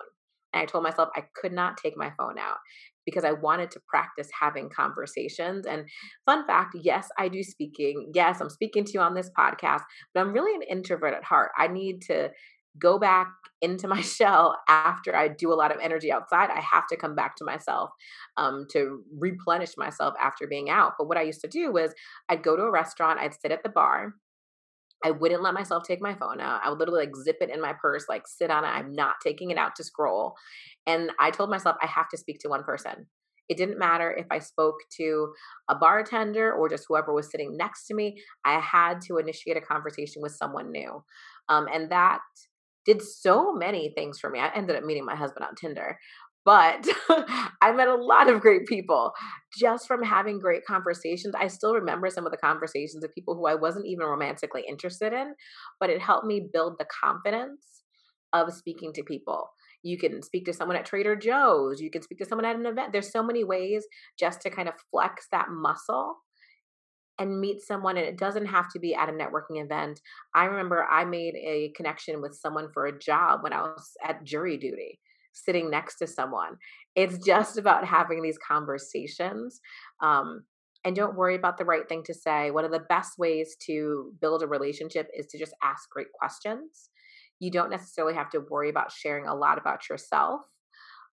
And 0.52 0.62
I 0.62 0.66
told 0.66 0.84
myself 0.84 1.10
I 1.14 1.24
could 1.34 1.52
not 1.52 1.76
take 1.76 1.96
my 1.96 2.12
phone 2.18 2.38
out 2.38 2.56
because 3.04 3.24
I 3.24 3.32
wanted 3.32 3.70
to 3.72 3.80
practice 3.88 4.28
having 4.38 4.68
conversations. 4.68 5.66
And 5.66 5.84
fun 6.24 6.46
fact 6.46 6.74
yes, 6.74 7.08
I 7.18 7.28
do 7.28 7.42
speaking. 7.42 8.10
Yes, 8.14 8.40
I'm 8.40 8.50
speaking 8.50 8.84
to 8.84 8.92
you 8.94 9.00
on 9.00 9.14
this 9.14 9.30
podcast, 9.38 9.82
but 10.14 10.20
I'm 10.20 10.32
really 10.32 10.54
an 10.54 10.62
introvert 10.62 11.14
at 11.14 11.24
heart. 11.24 11.50
I 11.58 11.68
need 11.68 12.02
to 12.02 12.30
go 12.78 12.98
back 12.98 13.32
into 13.62 13.88
my 13.88 14.00
shell 14.02 14.58
after 14.68 15.14
I 15.14 15.28
do 15.28 15.52
a 15.52 15.54
lot 15.54 15.74
of 15.74 15.80
energy 15.80 16.12
outside. 16.12 16.50
I 16.50 16.60
have 16.60 16.86
to 16.88 16.96
come 16.96 17.14
back 17.14 17.36
to 17.36 17.44
myself 17.44 17.90
um, 18.36 18.66
to 18.72 19.02
replenish 19.16 19.76
myself 19.76 20.14
after 20.22 20.46
being 20.46 20.70
out. 20.70 20.94
But 20.98 21.08
what 21.08 21.18
I 21.18 21.22
used 21.22 21.40
to 21.42 21.48
do 21.48 21.72
was 21.72 21.94
I'd 22.28 22.42
go 22.42 22.56
to 22.56 22.62
a 22.62 22.70
restaurant, 22.70 23.20
I'd 23.20 23.38
sit 23.40 23.52
at 23.52 23.62
the 23.62 23.68
bar. 23.68 24.14
I 25.04 25.10
wouldn't 25.10 25.42
let 25.42 25.54
myself 25.54 25.84
take 25.84 26.00
my 26.00 26.14
phone 26.14 26.40
out. 26.40 26.62
I 26.64 26.70
would 26.70 26.78
literally 26.78 27.04
like 27.04 27.16
zip 27.16 27.36
it 27.40 27.50
in 27.50 27.60
my 27.60 27.74
purse, 27.74 28.06
like 28.08 28.26
sit 28.26 28.50
on 28.50 28.64
it. 28.64 28.68
I'm 28.68 28.94
not 28.94 29.16
taking 29.22 29.50
it 29.50 29.58
out 29.58 29.76
to 29.76 29.84
scroll. 29.84 30.34
And 30.86 31.10
I 31.20 31.30
told 31.30 31.50
myself 31.50 31.76
I 31.82 31.86
have 31.86 32.08
to 32.10 32.16
speak 32.16 32.38
to 32.40 32.48
one 32.48 32.64
person. 32.64 33.06
It 33.48 33.56
didn't 33.56 33.78
matter 33.78 34.10
if 34.10 34.26
I 34.30 34.38
spoke 34.38 34.76
to 34.96 35.32
a 35.68 35.74
bartender 35.74 36.52
or 36.52 36.68
just 36.68 36.86
whoever 36.88 37.12
was 37.12 37.30
sitting 37.30 37.56
next 37.56 37.86
to 37.86 37.94
me. 37.94 38.20
I 38.44 38.58
had 38.58 39.00
to 39.02 39.18
initiate 39.18 39.56
a 39.56 39.60
conversation 39.60 40.22
with 40.22 40.32
someone 40.32 40.72
new. 40.72 41.04
Um, 41.48 41.68
and 41.72 41.90
that 41.90 42.20
did 42.86 43.02
so 43.02 43.52
many 43.52 43.92
things 43.94 44.18
for 44.18 44.30
me. 44.30 44.38
I 44.38 44.50
ended 44.54 44.76
up 44.76 44.84
meeting 44.84 45.04
my 45.04 45.16
husband 45.16 45.44
on 45.44 45.54
Tinder, 45.54 45.98
but 46.46 46.86
I 47.60 47.72
met 47.72 47.88
a 47.88 47.96
lot 47.96 48.30
of 48.30 48.40
great 48.40 48.66
people 48.66 49.12
just 49.58 49.86
from 49.88 50.02
having 50.02 50.38
great 50.38 50.64
conversations. 50.64 51.34
I 51.36 51.48
still 51.48 51.74
remember 51.74 52.08
some 52.08 52.24
of 52.24 52.30
the 52.30 52.38
conversations 52.38 53.02
of 53.02 53.12
people 53.12 53.34
who 53.34 53.46
I 53.46 53.56
wasn't 53.56 53.86
even 53.86 54.06
romantically 54.06 54.62
interested 54.66 55.12
in, 55.12 55.34
but 55.80 55.90
it 55.90 56.00
helped 56.00 56.26
me 56.26 56.48
build 56.52 56.74
the 56.78 56.86
confidence 57.02 57.82
of 58.32 58.54
speaking 58.54 58.92
to 58.94 59.02
people. 59.02 59.50
You 59.82 59.98
can 59.98 60.22
speak 60.22 60.46
to 60.46 60.52
someone 60.52 60.76
at 60.76 60.86
Trader 60.86 61.16
Joe's, 61.16 61.80
you 61.80 61.90
can 61.90 62.02
speak 62.02 62.18
to 62.18 62.24
someone 62.24 62.44
at 62.44 62.56
an 62.56 62.66
event. 62.66 62.92
There's 62.92 63.12
so 63.12 63.22
many 63.22 63.42
ways 63.42 63.84
just 64.18 64.40
to 64.42 64.50
kind 64.50 64.68
of 64.68 64.74
flex 64.90 65.26
that 65.32 65.46
muscle 65.50 66.16
and 67.18 67.40
meet 67.40 67.62
someone 67.62 67.96
and 67.96 68.06
it 68.06 68.18
doesn't 68.18 68.46
have 68.46 68.70
to 68.72 68.78
be 68.78 68.94
at 68.94 69.08
a 69.08 69.12
networking 69.12 69.62
event. 69.62 70.00
I 70.34 70.44
remember 70.44 70.84
i 70.84 71.04
made 71.04 71.34
a 71.36 71.72
connection 71.76 72.20
with 72.20 72.34
someone 72.34 72.68
for 72.72 72.86
a 72.86 72.98
job 72.98 73.42
when 73.42 73.52
i 73.52 73.62
was 73.62 73.92
at 74.04 74.24
jury 74.24 74.56
duty 74.56 75.00
sitting 75.36 75.70
next 75.70 75.96
to 75.96 76.06
someone. 76.06 76.56
It's 76.94 77.18
just 77.24 77.58
about 77.58 77.84
having 77.84 78.22
these 78.22 78.38
conversations 78.38 79.60
um, 80.00 80.44
and 80.84 80.96
don't 80.96 81.16
worry 81.16 81.34
about 81.34 81.58
the 81.58 81.64
right 81.64 81.86
thing 81.88 82.02
to 82.04 82.14
say. 82.14 82.50
One 82.50 82.64
of 82.64 82.70
the 82.70 82.86
best 82.88 83.18
ways 83.18 83.56
to 83.66 84.12
build 84.20 84.42
a 84.42 84.46
relationship 84.46 85.08
is 85.16 85.26
to 85.26 85.38
just 85.38 85.52
ask 85.62 85.90
great 85.90 86.12
questions. 86.12 86.90
You 87.38 87.50
don't 87.50 87.70
necessarily 87.70 88.14
have 88.14 88.30
to 88.30 88.40
worry 88.48 88.70
about 88.70 88.92
sharing 88.92 89.26
a 89.26 89.34
lot 89.34 89.58
about 89.58 89.88
yourself 89.90 90.40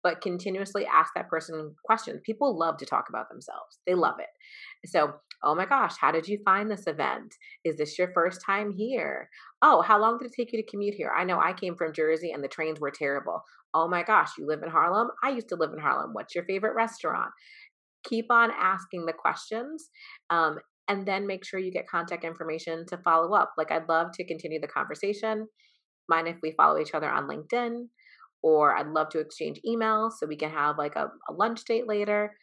but 0.04 0.22
continuously 0.22 0.86
ask 0.86 1.12
that 1.16 1.30
person 1.30 1.76
questions. 1.86 2.22
People 2.26 2.58
love 2.58 2.78
to 2.78 2.86
talk 2.86 3.06
about 3.10 3.30
themselves. 3.30 3.80
They 3.86 3.94
love 3.94 4.16
it. 4.20 4.90
So, 4.90 5.14
oh 5.44 5.56
my 5.56 5.66
gosh, 5.66 5.96
how 6.00 6.12
did 6.12 6.28
you 6.28 6.40
find 6.46 6.70
this 6.70 6.88
event? 6.88 7.36
Is 7.64 7.78
this 7.78 7.98
your 7.98 8.12
first 8.14 8.42
time 8.46 8.72
here? 8.72 9.30
Oh, 9.62 9.82
how 9.82 10.00
long 10.00 10.18
did 10.18 10.28
it 10.28 10.34
take 10.36 10.54
you 10.54 10.62
to 10.62 10.70
commute 10.70 10.96
here? 10.96 11.12
I 11.16 11.24
know 11.24 11.40
I 11.40 11.54
came 11.54 11.76
from 11.76 11.94
Jersey 11.94 12.32
and 12.32 12.44
the 12.44 12.48
trains 12.48 12.80
were 12.80 12.92
terrible. 12.92 13.42
Oh 13.74 13.88
my 13.88 14.04
gosh, 14.04 14.32
you 14.38 14.48
live 14.48 14.64
in 14.64 14.70
Harlem? 14.70 15.10
I 15.24 15.30
used 15.30 15.50
to 15.50 15.56
live 15.56 15.74
in 15.74 15.80
Harlem. 15.80 16.14
What's 16.14 16.36
your 16.36 16.46
favorite 16.46 16.76
restaurant? 16.76 17.32
Keep 18.06 18.28
on 18.32 18.52
asking 18.52 19.06
the 19.06 19.14
questions. 19.14 19.90
Um, 20.30 20.60
and 20.88 21.06
then 21.06 21.28
make 21.28 21.46
sure 21.46 21.60
you 21.60 21.72
get 21.72 21.90
contact 21.90 22.24
information 22.24 22.86
to 22.88 22.98
follow 23.00 23.34
up. 23.34 23.52
Like, 23.58 23.72
I'd 23.72 23.90
love 23.90 24.12
to 24.14 24.26
continue 24.26 24.62
the 24.62 24.68
conversation. 24.68 25.48
Mind 26.08 26.28
if 26.30 26.38
we 26.42 26.54
follow 26.56 26.80
each 26.80 26.94
other 26.94 27.10
on 27.10 27.28
LinkedIn? 27.28 27.88
Or 28.48 28.78
I'd 28.78 28.88
love 28.88 29.10
to 29.10 29.20
exchange 29.20 29.60
emails 29.68 30.14
so 30.14 30.26
we 30.26 30.38
can 30.38 30.50
have 30.52 30.78
like 30.78 30.96
a, 30.96 31.12
a 31.28 31.34
lunch 31.34 31.66
date 31.66 31.86
later. 31.86 32.34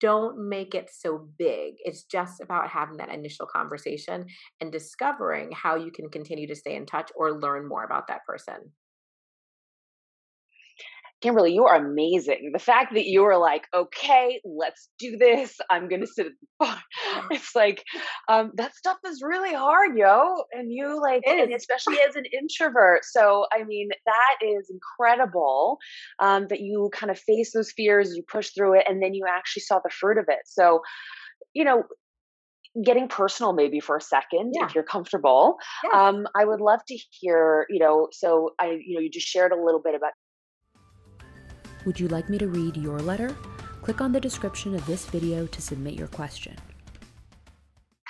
Don't 0.00 0.48
make 0.48 0.74
it 0.74 0.90
so 0.92 1.28
big. 1.38 1.74
It's 1.78 2.02
just 2.02 2.40
about 2.40 2.68
having 2.68 2.96
that 2.96 3.08
initial 3.08 3.46
conversation 3.46 4.26
and 4.60 4.72
discovering 4.72 5.52
how 5.52 5.76
you 5.76 5.92
can 5.92 6.10
continue 6.10 6.48
to 6.48 6.56
stay 6.56 6.74
in 6.74 6.86
touch 6.86 7.12
or 7.14 7.40
learn 7.40 7.68
more 7.68 7.84
about 7.84 8.08
that 8.08 8.24
person. 8.26 8.72
Kimberly, 11.24 11.54
you 11.54 11.64
are 11.64 11.76
amazing. 11.76 12.50
The 12.52 12.58
fact 12.58 12.92
that 12.92 13.06
you 13.06 13.22
were 13.22 13.38
like, 13.38 13.66
okay, 13.74 14.42
let's 14.44 14.90
do 14.98 15.16
this. 15.16 15.56
I'm 15.70 15.88
going 15.88 16.02
to 16.02 16.06
sit 16.06 16.26
at 16.26 16.32
the 16.38 16.46
bar. 16.60 16.82
It's 17.30 17.56
like, 17.56 17.82
um, 18.28 18.52
that 18.56 18.74
stuff 18.74 18.98
is 19.06 19.22
really 19.22 19.54
hard, 19.54 19.96
yo. 19.96 20.42
And 20.52 20.70
you 20.70 21.00
like, 21.00 21.22
and 21.26 21.50
especially 21.54 21.96
as 22.06 22.14
an 22.14 22.24
introvert. 22.26 23.06
So, 23.06 23.46
I 23.58 23.64
mean, 23.64 23.88
that 24.04 24.46
is 24.46 24.70
incredible 24.70 25.78
um, 26.18 26.46
that 26.50 26.60
you 26.60 26.90
kind 26.92 27.10
of 27.10 27.18
face 27.18 27.52
those 27.54 27.72
fears, 27.72 28.14
you 28.14 28.22
push 28.30 28.50
through 28.50 28.80
it, 28.80 28.84
and 28.86 29.02
then 29.02 29.14
you 29.14 29.24
actually 29.26 29.62
saw 29.62 29.80
the 29.82 29.88
fruit 29.88 30.18
of 30.18 30.26
it. 30.28 30.40
So, 30.44 30.82
you 31.54 31.64
know, 31.64 31.84
getting 32.84 33.08
personal 33.08 33.54
maybe 33.54 33.80
for 33.80 33.96
a 33.96 34.00
second 34.00 34.52
yeah. 34.52 34.66
if 34.66 34.74
you're 34.74 34.82
comfortable 34.82 35.58
yeah. 35.84 36.08
um, 36.08 36.26
i 36.34 36.44
would 36.44 36.60
love 36.60 36.80
to 36.88 36.98
hear 37.12 37.66
you 37.70 37.78
know 37.78 38.08
so 38.10 38.50
i 38.60 38.76
you 38.84 38.96
know 38.96 39.00
you 39.00 39.08
just 39.08 39.28
shared 39.28 39.52
a 39.52 39.64
little 39.64 39.80
bit 39.80 39.94
about 39.94 40.10
would 41.86 42.00
you 42.00 42.08
like 42.08 42.28
me 42.28 42.38
to 42.38 42.48
read 42.48 42.76
your 42.76 42.98
letter? 43.00 43.36
Click 43.82 44.00
on 44.00 44.12
the 44.12 44.20
description 44.20 44.74
of 44.74 44.84
this 44.86 45.06
video 45.06 45.46
to 45.46 45.60
submit 45.60 45.94
your 45.94 46.08
question. 46.08 46.54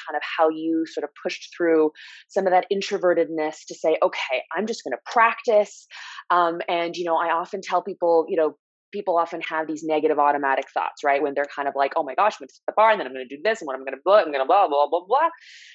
Kind 0.06 0.16
of 0.16 0.22
how 0.22 0.48
you 0.48 0.84
sort 0.86 1.04
of 1.04 1.10
pushed 1.22 1.54
through 1.56 1.90
some 2.28 2.46
of 2.46 2.52
that 2.52 2.66
introvertedness 2.72 3.66
to 3.68 3.74
say, 3.74 3.96
okay, 4.02 4.42
I'm 4.56 4.66
just 4.66 4.84
going 4.84 4.92
to 4.92 5.00
practice. 5.10 5.86
Um, 6.30 6.60
and, 6.68 6.96
you 6.96 7.04
know, 7.04 7.16
I 7.16 7.30
often 7.30 7.60
tell 7.62 7.82
people, 7.82 8.26
you 8.28 8.36
know, 8.36 8.56
people 8.92 9.18
often 9.18 9.40
have 9.40 9.66
these 9.66 9.82
negative 9.82 10.18
automatic 10.18 10.66
thoughts, 10.72 11.02
right? 11.02 11.20
When 11.20 11.34
they're 11.34 11.44
kind 11.54 11.66
of 11.66 11.74
like, 11.76 11.94
oh 11.96 12.04
my 12.04 12.14
gosh, 12.14 12.34
I'm 12.34 12.44
going 12.44 12.48
to 12.48 12.54
the 12.68 12.74
bar 12.76 12.90
and 12.92 13.00
then 13.00 13.08
I'm 13.08 13.12
going 13.12 13.26
to 13.28 13.36
do 13.36 13.42
this 13.42 13.60
and 13.60 13.66
what 13.66 13.74
I'm 13.74 13.84
going 13.84 13.94
to 13.94 14.00
blah, 14.04 14.18
I'm 14.18 14.26
going 14.26 14.38
to 14.38 14.46
blah, 14.46 14.68
blah, 14.68 14.88
blah, 14.88 15.04
blah. 15.04 15.28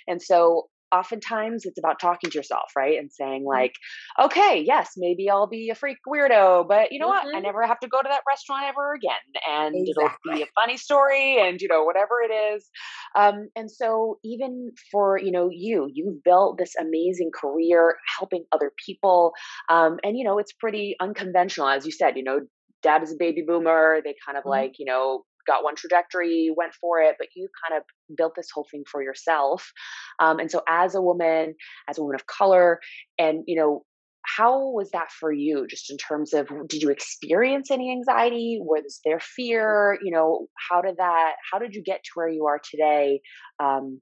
And 0.07 0.21
so 0.21 0.69
oftentimes 0.91 1.65
it's 1.65 1.77
about 1.77 1.99
talking 1.99 2.29
to 2.29 2.37
yourself, 2.37 2.71
right? 2.75 2.97
And 2.97 3.11
saying, 3.11 3.41
mm-hmm. 3.41 3.61
like, 3.61 3.73
okay, 4.19 4.63
yes, 4.65 4.93
maybe 4.97 5.29
I'll 5.29 5.47
be 5.47 5.69
a 5.69 5.75
freak 5.75 5.97
weirdo, 6.07 6.67
but 6.67 6.91
you 6.91 6.99
know 6.99 7.07
mm-hmm. 7.07 7.27
what? 7.27 7.35
I 7.35 7.37
mm-hmm. 7.37 7.43
never 7.43 7.65
have 7.65 7.79
to 7.81 7.87
go 7.87 8.01
to 8.01 8.07
that 8.09 8.21
restaurant 8.27 8.65
ever 8.67 8.93
again. 8.93 9.11
And 9.47 9.75
exactly. 9.75 10.33
it'll 10.33 10.37
be 10.37 10.43
a 10.43 10.61
funny 10.61 10.77
story 10.77 11.37
and, 11.39 11.61
you 11.61 11.67
know, 11.67 11.83
whatever 11.83 12.21
it 12.21 12.33
is. 12.33 12.69
Um, 13.15 13.49
and 13.55 13.69
so, 13.69 14.19
even 14.23 14.71
for, 14.91 15.17
you 15.17 15.31
know, 15.31 15.49
you, 15.51 15.89
you've 15.93 16.23
built 16.23 16.57
this 16.57 16.75
amazing 16.79 17.31
career 17.33 17.97
helping 18.17 18.45
other 18.51 18.71
people. 18.85 19.33
Um, 19.69 19.97
and, 20.03 20.17
you 20.17 20.23
know, 20.23 20.39
it's 20.39 20.53
pretty 20.53 20.95
unconventional, 20.99 21.67
as 21.67 21.85
you 21.85 21.91
said, 21.91 22.17
you 22.17 22.23
know, 22.23 22.41
dad 22.81 23.03
is 23.03 23.11
a 23.11 23.17
baby 23.17 23.43
boomer. 23.45 24.01
They 24.03 24.15
kind 24.25 24.37
of 24.37 24.43
mm-hmm. 24.43 24.49
like, 24.49 24.79
you 24.79 24.85
know, 24.85 25.25
got 25.47 25.63
one 25.63 25.75
trajectory, 25.75 26.51
went 26.55 26.73
for 26.73 26.99
it, 27.01 27.15
but 27.17 27.27
you 27.35 27.47
kind 27.67 27.79
of 27.79 28.15
built 28.15 28.33
this 28.35 28.49
whole 28.53 28.67
thing 28.69 28.83
for 28.89 29.01
yourself. 29.01 29.71
Um, 30.19 30.39
and 30.39 30.51
so, 30.51 30.61
as 30.67 30.95
a 30.95 31.01
woman, 31.01 31.55
as 31.89 31.97
a 31.97 32.01
woman 32.01 32.15
of 32.15 32.27
color, 32.27 32.79
and 33.17 33.43
you 33.47 33.55
know, 33.55 33.83
how 34.25 34.69
was 34.69 34.91
that 34.91 35.11
for 35.11 35.31
you? 35.31 35.65
Just 35.67 35.89
in 35.89 35.97
terms 35.97 36.33
of, 36.33 36.47
did 36.67 36.81
you 36.81 36.89
experience 36.89 37.71
any 37.71 37.91
anxiety? 37.91 38.59
Was 38.61 38.99
there 39.05 39.19
fear? 39.19 39.97
You 40.03 40.11
know, 40.11 40.47
how 40.69 40.81
did 40.81 40.97
that? 40.97 41.33
How 41.51 41.59
did 41.59 41.73
you 41.73 41.81
get 41.83 42.03
to 42.03 42.09
where 42.15 42.29
you 42.29 42.45
are 42.45 42.59
today? 42.63 43.21
Um, 43.59 44.01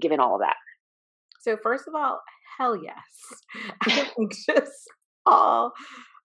given 0.00 0.20
all 0.20 0.34
of 0.34 0.40
that. 0.40 0.56
So 1.40 1.56
first 1.62 1.84
of 1.86 1.94
all, 1.94 2.20
hell 2.58 2.76
yes. 2.76 3.72
I'm 3.82 4.06
anxious 4.20 4.86
all 5.24 5.72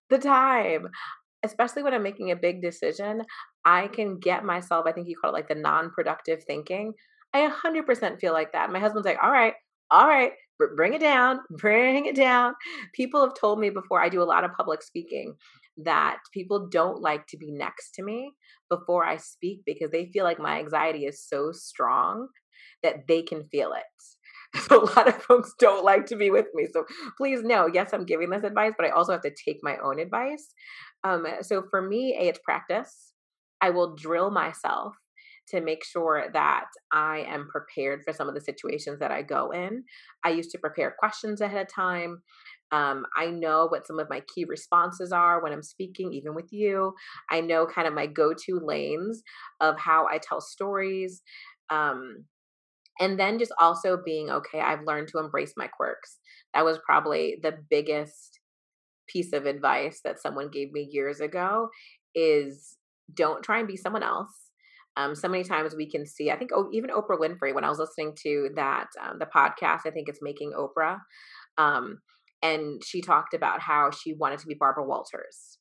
the 0.09 0.17
time 0.17 0.87
especially 1.43 1.83
when 1.83 1.93
I'm 1.93 2.03
making 2.03 2.31
a 2.31 2.35
big 2.35 2.61
decision, 2.61 3.23
I 3.65 3.87
can 3.87 4.19
get 4.19 4.43
myself, 4.43 4.85
I 4.87 4.91
think 4.91 5.07
you 5.07 5.15
call 5.19 5.31
it 5.31 5.33
like 5.33 5.47
the 5.47 5.55
non 5.55 5.91
productive 5.91 6.43
thinking. 6.45 6.93
I 7.33 7.49
100% 7.49 8.19
feel 8.19 8.33
like 8.33 8.51
that. 8.53 8.71
My 8.71 8.79
husband's 8.79 9.05
like, 9.05 9.19
all 9.23 9.31
right, 9.31 9.53
all 9.89 10.07
right, 10.07 10.33
bring 10.75 10.93
it 10.93 11.01
down, 11.01 11.39
bring 11.57 12.05
it 12.05 12.15
down. 12.15 12.53
People 12.93 13.21
have 13.21 13.35
told 13.39 13.59
me 13.59 13.69
before, 13.69 14.01
I 14.01 14.09
do 14.09 14.21
a 14.21 14.23
lot 14.23 14.43
of 14.43 14.51
public 14.53 14.83
speaking, 14.83 15.35
that 15.77 16.17
people 16.33 16.67
don't 16.69 17.01
like 17.01 17.25
to 17.27 17.37
be 17.37 17.51
next 17.51 17.91
to 17.95 18.03
me 18.03 18.33
before 18.69 19.05
I 19.05 19.17
speak 19.17 19.61
because 19.65 19.91
they 19.91 20.07
feel 20.07 20.23
like 20.25 20.39
my 20.39 20.59
anxiety 20.59 21.05
is 21.05 21.25
so 21.25 21.51
strong 21.51 22.27
that 22.83 23.07
they 23.07 23.21
can 23.21 23.47
feel 23.49 23.73
it. 23.73 23.83
So 24.67 24.83
a 24.83 24.85
lot 24.95 25.07
of 25.07 25.21
folks 25.23 25.53
don't 25.59 25.83
like 25.83 26.05
to 26.07 26.15
be 26.15 26.29
with 26.29 26.47
me. 26.53 26.67
So 26.71 26.85
please 27.17 27.41
know, 27.41 27.69
yes, 27.71 27.91
I'm 27.93 28.05
giving 28.05 28.29
this 28.29 28.43
advice, 28.43 28.73
but 28.77 28.85
I 28.85 28.89
also 28.89 29.13
have 29.13 29.21
to 29.21 29.31
take 29.31 29.59
my 29.63 29.77
own 29.83 29.99
advice. 29.99 30.47
Um, 31.03 31.25
so 31.41 31.63
for 31.69 31.81
me, 31.81 32.15
a 32.19 32.27
it's 32.29 32.39
practice. 32.43 33.13
I 33.61 33.69
will 33.69 33.95
drill 33.95 34.31
myself 34.31 34.93
to 35.49 35.61
make 35.61 35.83
sure 35.83 36.25
that 36.33 36.65
I 36.91 37.25
am 37.27 37.47
prepared 37.49 38.01
for 38.05 38.13
some 38.13 38.27
of 38.27 38.35
the 38.35 38.41
situations 38.41 38.99
that 38.99 39.11
I 39.11 39.21
go 39.21 39.51
in. 39.51 39.83
I 40.23 40.29
used 40.29 40.51
to 40.51 40.57
prepare 40.59 40.95
questions 40.97 41.41
ahead 41.41 41.61
of 41.61 41.73
time. 41.73 42.21
Um, 42.71 43.05
I 43.17 43.27
know 43.27 43.67
what 43.67 43.85
some 43.85 43.99
of 43.99 44.09
my 44.09 44.21
key 44.33 44.45
responses 44.45 45.11
are 45.11 45.43
when 45.43 45.51
I'm 45.51 45.63
speaking, 45.63 46.13
even 46.13 46.33
with 46.33 46.53
you. 46.53 46.93
I 47.29 47.41
know 47.41 47.65
kind 47.65 47.87
of 47.87 47.93
my 47.93 48.07
go 48.07 48.33
to 48.33 48.59
lanes 48.63 49.21
of 49.59 49.77
how 49.77 50.07
I 50.07 50.19
tell 50.19 50.39
stories. 50.39 51.21
Um, 51.69 52.25
and 53.01 53.19
then 53.19 53.39
just 53.39 53.51
also 53.59 53.97
being 53.97 54.29
okay, 54.29 54.61
I've 54.61 54.85
learned 54.85 55.09
to 55.09 55.19
embrace 55.19 55.53
my 55.57 55.67
quirks. 55.67 56.19
That 56.53 56.63
was 56.63 56.77
probably 56.85 57.39
the 57.41 57.57
biggest 57.69 58.39
piece 59.07 59.33
of 59.33 59.45
advice 59.45 60.01
that 60.05 60.21
someone 60.21 60.49
gave 60.49 60.71
me 60.71 60.87
years 60.89 61.19
ago 61.19 61.69
is 62.15 62.77
don't 63.13 63.43
try 63.43 63.59
and 63.59 63.67
be 63.67 63.75
someone 63.75 64.03
else. 64.03 64.51
Um, 64.97 65.15
so 65.15 65.27
many 65.27 65.43
times 65.43 65.75
we 65.75 65.89
can 65.89 66.05
see, 66.05 66.29
I 66.29 66.37
think 66.37 66.51
oh, 66.53 66.69
even 66.71 66.91
Oprah 66.91 67.19
Winfrey, 67.19 67.55
when 67.55 67.63
I 67.63 67.69
was 67.69 67.79
listening 67.79 68.15
to 68.23 68.49
that, 68.55 68.87
um, 69.01 69.19
the 69.19 69.25
podcast, 69.25 69.81
I 69.85 69.91
think 69.91 70.07
it's 70.07 70.19
Making 70.21 70.53
Oprah. 70.57 70.99
Um, 71.57 71.99
and 72.43 72.83
she 72.83 73.01
talked 73.01 73.33
about 73.33 73.61
how 73.61 73.89
she 73.91 74.13
wanted 74.13 74.39
to 74.39 74.47
be 74.47 74.53
Barbara 74.53 74.85
Walters 74.85 75.57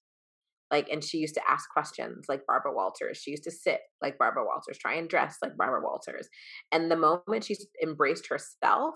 like 0.70 0.88
and 0.90 1.02
she 1.02 1.18
used 1.18 1.34
to 1.34 1.42
ask 1.48 1.68
questions 1.70 2.26
like 2.28 2.46
barbara 2.46 2.72
walters. 2.74 3.18
She 3.18 3.30
used 3.32 3.44
to 3.44 3.50
sit 3.50 3.80
like 4.02 4.18
barbara 4.18 4.44
walters 4.44 4.78
try 4.78 4.94
and 4.94 5.08
dress 5.08 5.36
like 5.42 5.56
barbara 5.56 5.82
walters. 5.82 6.28
And 6.72 6.90
the 6.90 6.96
moment 6.96 7.44
she 7.44 7.56
embraced 7.82 8.28
herself 8.28 8.94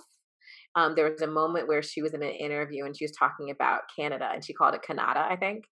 um, 0.76 0.94
there 0.96 1.10
was 1.10 1.22
a 1.22 1.26
moment 1.26 1.68
where 1.68 1.82
she 1.82 2.02
was 2.02 2.14
in 2.14 2.22
an 2.22 2.30
interview 2.30 2.84
and 2.84 2.96
she 2.96 3.04
was 3.04 3.12
talking 3.12 3.50
about 3.50 3.82
canada 3.96 4.28
and 4.32 4.44
she 4.44 4.52
called 4.52 4.74
it 4.74 4.82
canada 4.82 5.26
i 5.28 5.36
think. 5.36 5.64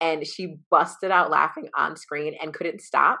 And 0.00 0.26
she 0.26 0.56
busted 0.68 1.12
out 1.12 1.30
laughing 1.30 1.68
on 1.78 1.96
screen 1.96 2.34
and 2.42 2.52
couldn't 2.52 2.80
stop. 2.80 3.20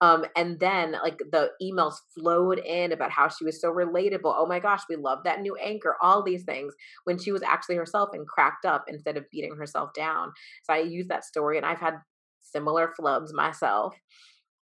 Um, 0.00 0.24
and 0.36 0.58
then 0.60 0.92
like 0.92 1.18
the 1.18 1.50
emails 1.62 1.94
flowed 2.16 2.58
in 2.58 2.92
about 2.92 3.10
how 3.10 3.28
she 3.28 3.44
was 3.44 3.60
so 3.60 3.72
relatable. 3.72 4.34
Oh 4.36 4.46
my 4.46 4.58
gosh, 4.58 4.82
we 4.88 4.96
love 4.96 5.20
that 5.24 5.40
new 5.40 5.56
anchor, 5.56 5.96
all 6.02 6.22
these 6.22 6.44
things 6.44 6.74
when 7.04 7.18
she 7.18 7.32
was 7.32 7.42
actually 7.42 7.76
herself 7.76 8.10
and 8.12 8.26
cracked 8.26 8.64
up 8.64 8.84
instead 8.88 9.16
of 9.16 9.30
beating 9.30 9.56
herself 9.56 9.90
down. 9.94 10.32
So 10.64 10.74
I 10.74 10.78
use 10.78 11.08
that 11.08 11.24
story 11.24 11.56
and 11.56 11.66
I've 11.66 11.80
had 11.80 11.94
similar 12.40 12.92
flubs 12.98 13.32
myself. 13.32 13.94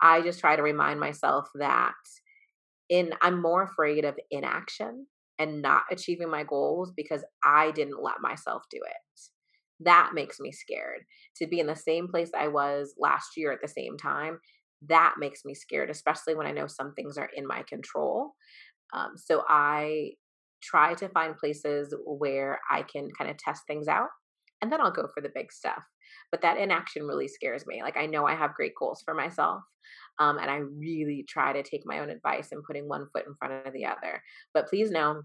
I 0.01 0.21
just 0.21 0.39
try 0.39 0.55
to 0.55 0.63
remind 0.63 0.99
myself 0.99 1.47
that 1.55 1.93
in 2.89 3.13
I'm 3.21 3.41
more 3.41 3.63
afraid 3.63 4.05
of 4.05 4.19
inaction 4.31 5.07
and 5.39 5.61
not 5.61 5.83
achieving 5.91 6.29
my 6.29 6.43
goals 6.43 6.91
because 6.95 7.23
I 7.43 7.71
didn't 7.71 8.03
let 8.03 8.21
myself 8.21 8.63
do 8.69 8.77
it. 8.77 9.21
That 9.79 10.11
makes 10.13 10.39
me 10.39 10.51
scared. 10.51 11.05
To 11.37 11.47
be 11.47 11.59
in 11.59 11.67
the 11.67 11.75
same 11.75 12.07
place 12.07 12.29
I 12.37 12.47
was 12.49 12.93
last 12.99 13.37
year 13.37 13.51
at 13.51 13.61
the 13.61 13.67
same 13.67 13.97
time, 13.97 14.39
that 14.87 15.15
makes 15.19 15.45
me 15.45 15.53
scared, 15.53 15.89
especially 15.89 16.35
when 16.35 16.47
I 16.47 16.51
know 16.51 16.67
some 16.67 16.93
things 16.93 17.17
are 17.17 17.29
in 17.35 17.45
my 17.45 17.63
control. 17.63 18.33
Um, 18.93 19.11
so 19.15 19.43
I 19.47 20.11
try 20.61 20.93
to 20.95 21.09
find 21.09 21.37
places 21.37 21.93
where 22.05 22.59
I 22.69 22.83
can 22.83 23.09
kind 23.17 23.29
of 23.29 23.37
test 23.37 23.63
things 23.67 23.87
out 23.87 24.09
and 24.61 24.71
then 24.71 24.81
I'll 24.81 24.91
go 24.91 25.07
for 25.13 25.21
the 25.21 25.31
big 25.33 25.51
stuff. 25.51 25.83
But 26.29 26.41
that 26.41 26.57
inaction 26.57 27.03
really 27.03 27.27
scares 27.27 27.65
me. 27.65 27.81
Like 27.81 27.97
I 27.97 28.05
know 28.05 28.25
I 28.25 28.35
have 28.35 28.53
great 28.53 28.73
goals 28.77 29.01
for 29.03 29.13
myself. 29.13 29.63
Um, 30.19 30.37
and 30.37 30.51
I 30.51 30.57
really 30.57 31.25
try 31.27 31.51
to 31.51 31.63
take 31.63 31.81
my 31.85 31.99
own 31.99 32.09
advice 32.09 32.49
and 32.51 32.63
putting 32.63 32.87
one 32.87 33.07
foot 33.11 33.25
in 33.25 33.33
front 33.35 33.65
of 33.65 33.73
the 33.73 33.85
other. 33.85 34.21
But 34.53 34.67
please 34.67 34.91
know 34.91 35.23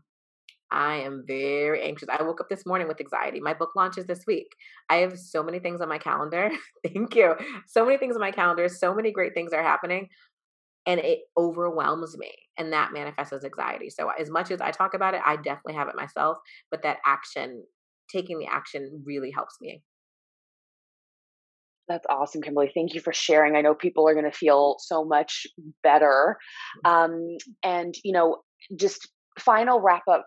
I 0.70 0.96
am 0.96 1.24
very 1.26 1.82
anxious. 1.82 2.08
I 2.08 2.22
woke 2.22 2.40
up 2.40 2.48
this 2.48 2.66
morning 2.66 2.88
with 2.88 3.00
anxiety. 3.00 3.40
My 3.40 3.54
book 3.54 3.70
launches 3.76 4.06
this 4.06 4.24
week. 4.26 4.48
I 4.90 4.96
have 4.96 5.18
so 5.18 5.42
many 5.42 5.58
things 5.58 5.80
on 5.80 5.88
my 5.88 5.98
calendar. 5.98 6.50
Thank 6.86 7.14
you. 7.14 7.34
So 7.66 7.84
many 7.84 7.98
things 7.98 8.16
on 8.16 8.20
my 8.20 8.32
calendar. 8.32 8.68
So 8.68 8.94
many 8.94 9.12
great 9.12 9.34
things 9.34 9.52
are 9.52 9.62
happening. 9.62 10.08
And 10.86 11.00
it 11.00 11.20
overwhelms 11.36 12.16
me. 12.16 12.32
And 12.58 12.72
that 12.72 12.92
manifests 12.92 13.32
as 13.32 13.44
anxiety. 13.44 13.90
So, 13.90 14.10
as 14.10 14.30
much 14.30 14.50
as 14.50 14.60
I 14.60 14.70
talk 14.70 14.94
about 14.94 15.14
it, 15.14 15.20
I 15.24 15.36
definitely 15.36 15.74
have 15.74 15.88
it 15.88 15.96
myself. 15.96 16.38
But 16.70 16.82
that 16.82 16.98
action, 17.04 17.64
taking 18.10 18.38
the 18.38 18.46
action, 18.46 19.02
really 19.04 19.30
helps 19.30 19.56
me. 19.60 19.82
That's 21.88 22.06
awesome, 22.08 22.42
Kimberly. 22.42 22.70
Thank 22.74 22.94
you 22.94 23.00
for 23.00 23.12
sharing. 23.12 23.56
I 23.56 23.60
know 23.60 23.74
people 23.74 24.08
are 24.08 24.14
going 24.14 24.30
to 24.30 24.36
feel 24.36 24.76
so 24.80 25.04
much 25.04 25.46
better. 25.82 26.36
Mm-hmm. 26.84 27.12
Um, 27.12 27.36
and, 27.62 27.94
you 28.02 28.12
know, 28.12 28.38
just 28.74 29.08
final 29.38 29.80
wrap 29.80 30.02
up 30.10 30.26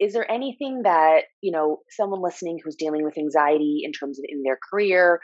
is 0.00 0.12
there 0.12 0.30
anything 0.30 0.82
that 0.82 1.22
you 1.40 1.52
know 1.52 1.78
someone 1.90 2.22
listening 2.22 2.58
who's 2.62 2.76
dealing 2.76 3.04
with 3.04 3.18
anxiety 3.18 3.82
in 3.84 3.92
terms 3.92 4.18
of 4.18 4.24
in 4.28 4.42
their 4.42 4.58
career 4.70 5.20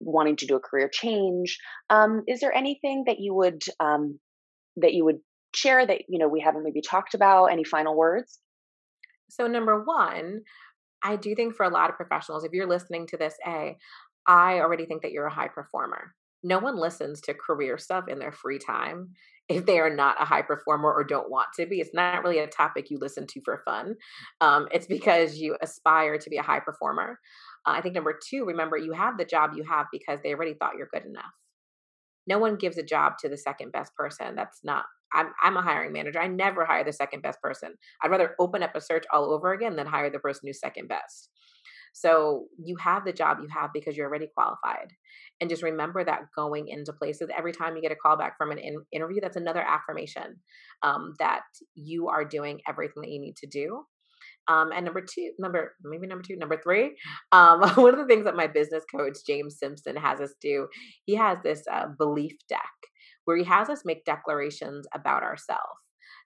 wanting 0.00 0.36
to 0.36 0.46
do 0.46 0.56
a 0.56 0.60
career 0.60 0.88
change 0.92 1.58
um, 1.90 2.22
is 2.26 2.40
there 2.40 2.52
anything 2.52 3.04
that 3.06 3.20
you 3.20 3.34
would 3.34 3.62
um, 3.80 4.18
that 4.76 4.94
you 4.94 5.04
would 5.04 5.18
share 5.54 5.86
that 5.86 6.02
you 6.08 6.18
know 6.18 6.28
we 6.28 6.40
haven't 6.40 6.64
maybe 6.64 6.80
talked 6.80 7.14
about? 7.14 7.46
Any 7.46 7.64
final 7.64 7.96
words? 7.96 8.38
So 9.30 9.46
number 9.46 9.82
one 9.82 10.40
i 11.04 11.16
do 11.16 11.34
think 11.34 11.56
for 11.56 11.64
a 11.64 11.70
lot 11.70 11.90
of 11.90 11.96
professionals 11.96 12.44
if 12.44 12.52
you're 12.52 12.68
listening 12.68 13.06
to 13.08 13.16
this 13.16 13.34
a 13.46 13.76
i 14.26 14.60
already 14.60 14.86
think 14.86 15.02
that 15.02 15.12
you're 15.12 15.26
a 15.26 15.34
high 15.34 15.48
performer. 15.48 16.14
No 16.44 16.58
one 16.58 16.76
listens 16.76 17.20
to 17.22 17.34
career 17.34 17.78
stuff 17.78 18.08
in 18.08 18.18
their 18.18 18.32
free 18.32 18.58
time 18.58 19.10
if 19.52 19.66
they 19.66 19.78
are 19.78 19.94
not 19.94 20.20
a 20.20 20.24
high 20.24 20.42
performer 20.42 20.92
or 20.92 21.04
don't 21.04 21.30
want 21.30 21.48
to 21.56 21.66
be. 21.66 21.80
It's 21.80 21.94
not 21.94 22.22
really 22.22 22.38
a 22.38 22.46
topic 22.46 22.90
you 22.90 22.98
listen 22.98 23.26
to 23.28 23.40
for 23.44 23.62
fun. 23.64 23.94
Um, 24.40 24.68
it's 24.72 24.86
because 24.86 25.36
you 25.36 25.56
aspire 25.60 26.18
to 26.18 26.30
be 26.30 26.36
a 26.36 26.42
high 26.42 26.60
performer. 26.60 27.18
Uh, 27.66 27.72
I 27.72 27.80
think 27.80 27.94
number 27.94 28.18
two, 28.28 28.44
remember 28.44 28.76
you 28.76 28.92
have 28.92 29.18
the 29.18 29.24
job 29.24 29.52
you 29.54 29.64
have 29.64 29.86
because 29.92 30.20
they 30.22 30.34
already 30.34 30.54
thought 30.54 30.76
you're 30.76 30.88
good 30.92 31.04
enough. 31.04 31.32
No 32.26 32.38
one 32.38 32.56
gives 32.56 32.78
a 32.78 32.82
job 32.82 33.14
to 33.18 33.28
the 33.28 33.36
second 33.36 33.72
best 33.72 33.94
person. 33.94 34.34
That's 34.34 34.60
not. 34.62 34.84
I'm 35.14 35.32
I'm 35.42 35.56
a 35.56 35.62
hiring 35.62 35.92
manager. 35.92 36.20
I 36.20 36.28
never 36.28 36.64
hire 36.64 36.84
the 36.84 36.92
second 36.92 37.22
best 37.22 37.40
person. 37.42 37.74
I'd 38.02 38.10
rather 38.10 38.34
open 38.38 38.62
up 38.62 38.74
a 38.74 38.80
search 38.80 39.04
all 39.12 39.32
over 39.32 39.52
again 39.52 39.76
than 39.76 39.86
hire 39.86 40.10
the 40.10 40.18
person 40.18 40.46
who's 40.46 40.60
second 40.60 40.88
best. 40.88 41.30
So 41.92 42.46
you 42.62 42.76
have 42.76 43.04
the 43.04 43.12
job 43.12 43.38
you 43.40 43.48
have 43.48 43.70
because 43.72 43.96
you're 43.96 44.08
already 44.08 44.28
qualified. 44.34 44.88
And 45.40 45.50
just 45.50 45.62
remember 45.62 46.04
that 46.04 46.22
going 46.36 46.68
into 46.68 46.92
places, 46.92 47.28
every 47.36 47.52
time 47.52 47.76
you 47.76 47.82
get 47.82 47.92
a 47.92 47.96
call 47.96 48.16
back 48.16 48.36
from 48.38 48.50
an 48.50 48.58
in- 48.58 48.84
interview, 48.92 49.20
that's 49.20 49.36
another 49.36 49.62
affirmation 49.62 50.40
um, 50.82 51.14
that 51.18 51.42
you 51.74 52.08
are 52.08 52.24
doing 52.24 52.60
everything 52.68 53.02
that 53.02 53.10
you 53.10 53.20
need 53.20 53.36
to 53.36 53.46
do. 53.46 53.84
Um, 54.48 54.72
and 54.74 54.84
number 54.84 55.02
two, 55.02 55.30
number 55.38 55.74
maybe 55.84 56.06
number 56.06 56.24
two, 56.26 56.36
number 56.36 56.60
three, 56.62 56.96
um, 57.30 57.60
one 57.76 57.94
of 57.94 58.00
the 58.00 58.06
things 58.06 58.24
that 58.24 58.36
my 58.36 58.46
business 58.46 58.84
coach 58.94 59.18
James 59.26 59.56
Simpson 59.58 59.96
has 59.96 60.20
us 60.20 60.34
do, 60.40 60.66
he 61.04 61.14
has 61.14 61.38
this 61.44 61.62
uh, 61.70 61.86
belief 61.98 62.32
deck 62.48 62.60
where 63.24 63.36
he 63.36 63.44
has 63.44 63.68
us 63.68 63.82
make 63.84 64.04
declarations 64.04 64.86
about 64.94 65.22
ourselves 65.22 65.81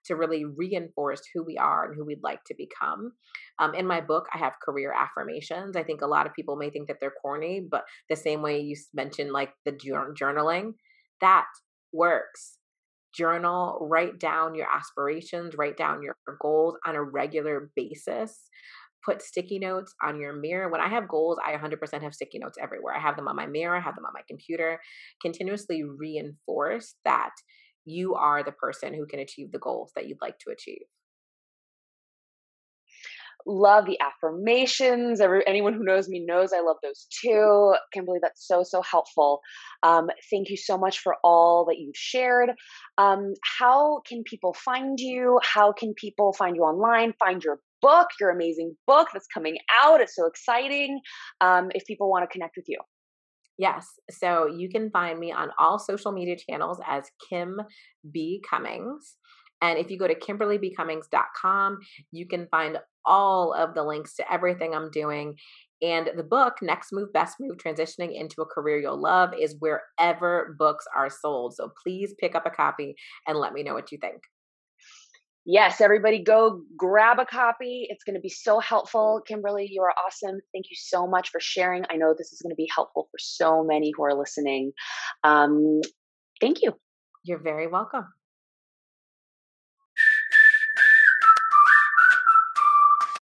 to 0.07 0.15
really 0.15 0.45
reinforce 0.45 1.21
who 1.33 1.43
we 1.43 1.57
are 1.57 1.85
and 1.85 1.95
who 1.95 2.05
we'd 2.05 2.23
like 2.23 2.43
to 2.45 2.55
become. 2.57 3.13
Um, 3.59 3.73
in 3.73 3.87
my 3.87 4.01
book, 4.01 4.27
I 4.33 4.37
have 4.37 4.53
career 4.63 4.93
affirmations. 4.93 5.75
I 5.75 5.83
think 5.83 6.01
a 6.01 6.07
lot 6.07 6.25
of 6.25 6.33
people 6.33 6.55
may 6.55 6.69
think 6.69 6.87
that 6.87 6.97
they're 6.99 7.13
corny, 7.21 7.61
but 7.69 7.83
the 8.09 8.15
same 8.15 8.41
way 8.41 8.59
you 8.59 8.75
mentioned, 8.93 9.31
like 9.31 9.51
the 9.65 9.71
journaling, 9.71 10.73
that 11.21 11.45
works. 11.93 12.57
Journal, 13.15 13.79
write 13.81 14.19
down 14.19 14.53
your 14.53 14.67
aspirations, 14.71 15.55
write 15.57 15.77
down 15.77 16.03
your 16.03 16.15
goals 16.39 16.75
on 16.85 16.95
a 16.95 17.01
regular 17.01 17.71
basis 17.75 18.49
put 19.07 19.21
sticky 19.21 19.59
notes 19.59 19.93
on 20.03 20.19
your 20.19 20.33
mirror. 20.33 20.69
When 20.69 20.81
I 20.81 20.89
have 20.89 21.07
goals, 21.07 21.37
I 21.45 21.53
100% 21.53 22.01
have 22.01 22.13
sticky 22.13 22.39
notes 22.39 22.57
everywhere. 22.61 22.95
I 22.95 22.99
have 22.99 23.15
them 23.15 23.27
on 23.27 23.35
my 23.35 23.45
mirror, 23.45 23.77
I 23.77 23.79
have 23.79 23.95
them 23.95 24.05
on 24.05 24.13
my 24.13 24.21
computer. 24.27 24.79
Continuously 25.21 25.83
reinforce 25.83 26.95
that 27.05 27.31
you 27.87 28.15
are 28.15 28.43
the 28.43 28.51
person 28.51 28.93
who 28.93 29.05
can 29.05 29.19
achieve 29.19 29.51
the 29.51 29.59
goals 29.59 29.91
that 29.95 30.07
you'd 30.07 30.21
like 30.21 30.37
to 30.39 30.51
achieve 30.51 30.83
love 33.47 33.85
the 33.85 33.97
affirmations. 34.01 35.21
Every, 35.21 35.45
anyone 35.47 35.73
who 35.73 35.83
knows 35.83 36.07
me 36.09 36.19
knows 36.19 36.51
I 36.53 36.59
love 36.59 36.77
those 36.83 37.07
too. 37.09 37.73
Kimberly, 37.93 38.19
that's 38.21 38.45
so, 38.45 38.63
so 38.63 38.81
helpful. 38.81 39.39
Um, 39.83 40.09
thank 40.29 40.49
you 40.49 40.57
so 40.57 40.77
much 40.77 40.99
for 40.99 41.15
all 41.23 41.65
that 41.65 41.79
you've 41.79 41.95
shared. 41.95 42.51
Um, 42.97 43.33
how 43.59 44.01
can 44.07 44.23
people 44.23 44.53
find 44.53 44.99
you? 44.99 45.39
How 45.43 45.71
can 45.71 45.93
people 45.93 46.33
find 46.33 46.55
you 46.55 46.63
online, 46.63 47.13
find 47.19 47.43
your 47.43 47.59
book, 47.81 48.07
your 48.19 48.29
amazing 48.29 48.75
book 48.85 49.07
that's 49.13 49.27
coming 49.33 49.57
out? 49.81 50.01
It's 50.01 50.15
so 50.15 50.27
exciting. 50.27 50.99
Um, 51.41 51.69
if 51.73 51.85
people 51.85 52.09
want 52.09 52.29
to 52.29 52.31
connect 52.31 52.57
with 52.57 52.65
you. 52.67 52.79
Yes. 53.57 53.87
So 54.11 54.45
you 54.47 54.69
can 54.69 54.91
find 54.91 55.19
me 55.19 55.31
on 55.31 55.49
all 55.57 55.79
social 55.79 56.11
media 56.11 56.35
channels 56.37 56.79
as 56.87 57.05
Kim 57.29 57.59
B. 58.11 58.41
Cummings. 58.47 59.17
And 59.61 59.79
if 59.79 59.89
you 59.89 59.97
go 59.97 60.07
to 60.07 60.13
kimberlybcummings.com, 60.13 61.79
you 62.11 62.27
can 62.27 62.47
find 62.51 62.77
all 63.05 63.53
of 63.53 63.73
the 63.73 63.83
links 63.83 64.15
to 64.15 64.31
everything 64.31 64.75
I'm 64.75 64.91
doing. 64.91 65.35
And 65.81 66.11
the 66.15 66.23
book, 66.23 66.55
Next 66.61 66.91
Move, 66.91 67.11
Best 67.13 67.37
Move 67.39 67.57
Transitioning 67.57 68.19
into 68.19 68.41
a 68.41 68.45
Career 68.45 68.79
You'll 68.79 69.01
Love, 69.01 69.33
is 69.39 69.55
wherever 69.59 70.55
books 70.59 70.85
are 70.95 71.09
sold. 71.09 71.55
So 71.55 71.71
please 71.83 72.13
pick 72.19 72.35
up 72.35 72.45
a 72.45 72.51
copy 72.51 72.95
and 73.27 73.37
let 73.37 73.53
me 73.53 73.63
know 73.63 73.73
what 73.73 73.91
you 73.91 73.97
think 73.99 74.21
yes, 75.47 75.81
everybody 75.81 76.21
go 76.21 76.61
grab 76.77 77.17
a 77.17 77.25
copy. 77.25 77.87
It's 77.89 78.03
going 78.03 78.15
to 78.15 78.21
be 78.21 78.29
so 78.29 78.59
helpful. 78.59 79.21
Kimberly, 79.25 79.67
you 79.71 79.81
are 79.81 79.93
awesome. 80.05 80.39
Thank 80.53 80.65
you 80.69 80.75
so 80.75 81.07
much 81.07 81.29
for 81.29 81.39
sharing. 81.39 81.85
I 81.89 81.95
know 81.95 82.13
this 82.15 82.33
is 82.33 82.41
going 82.41 82.51
to 82.51 82.55
be 82.55 82.69
helpful 82.73 83.07
for 83.09 83.17
so 83.17 83.63
many 83.63 83.91
who 83.95 84.03
are 84.03 84.13
listening. 84.13 84.73
Um, 85.23 85.81
thank 86.39 86.61
you. 86.61 86.73
You're 87.23 87.41
very 87.41 87.67
welcome. 87.67 88.05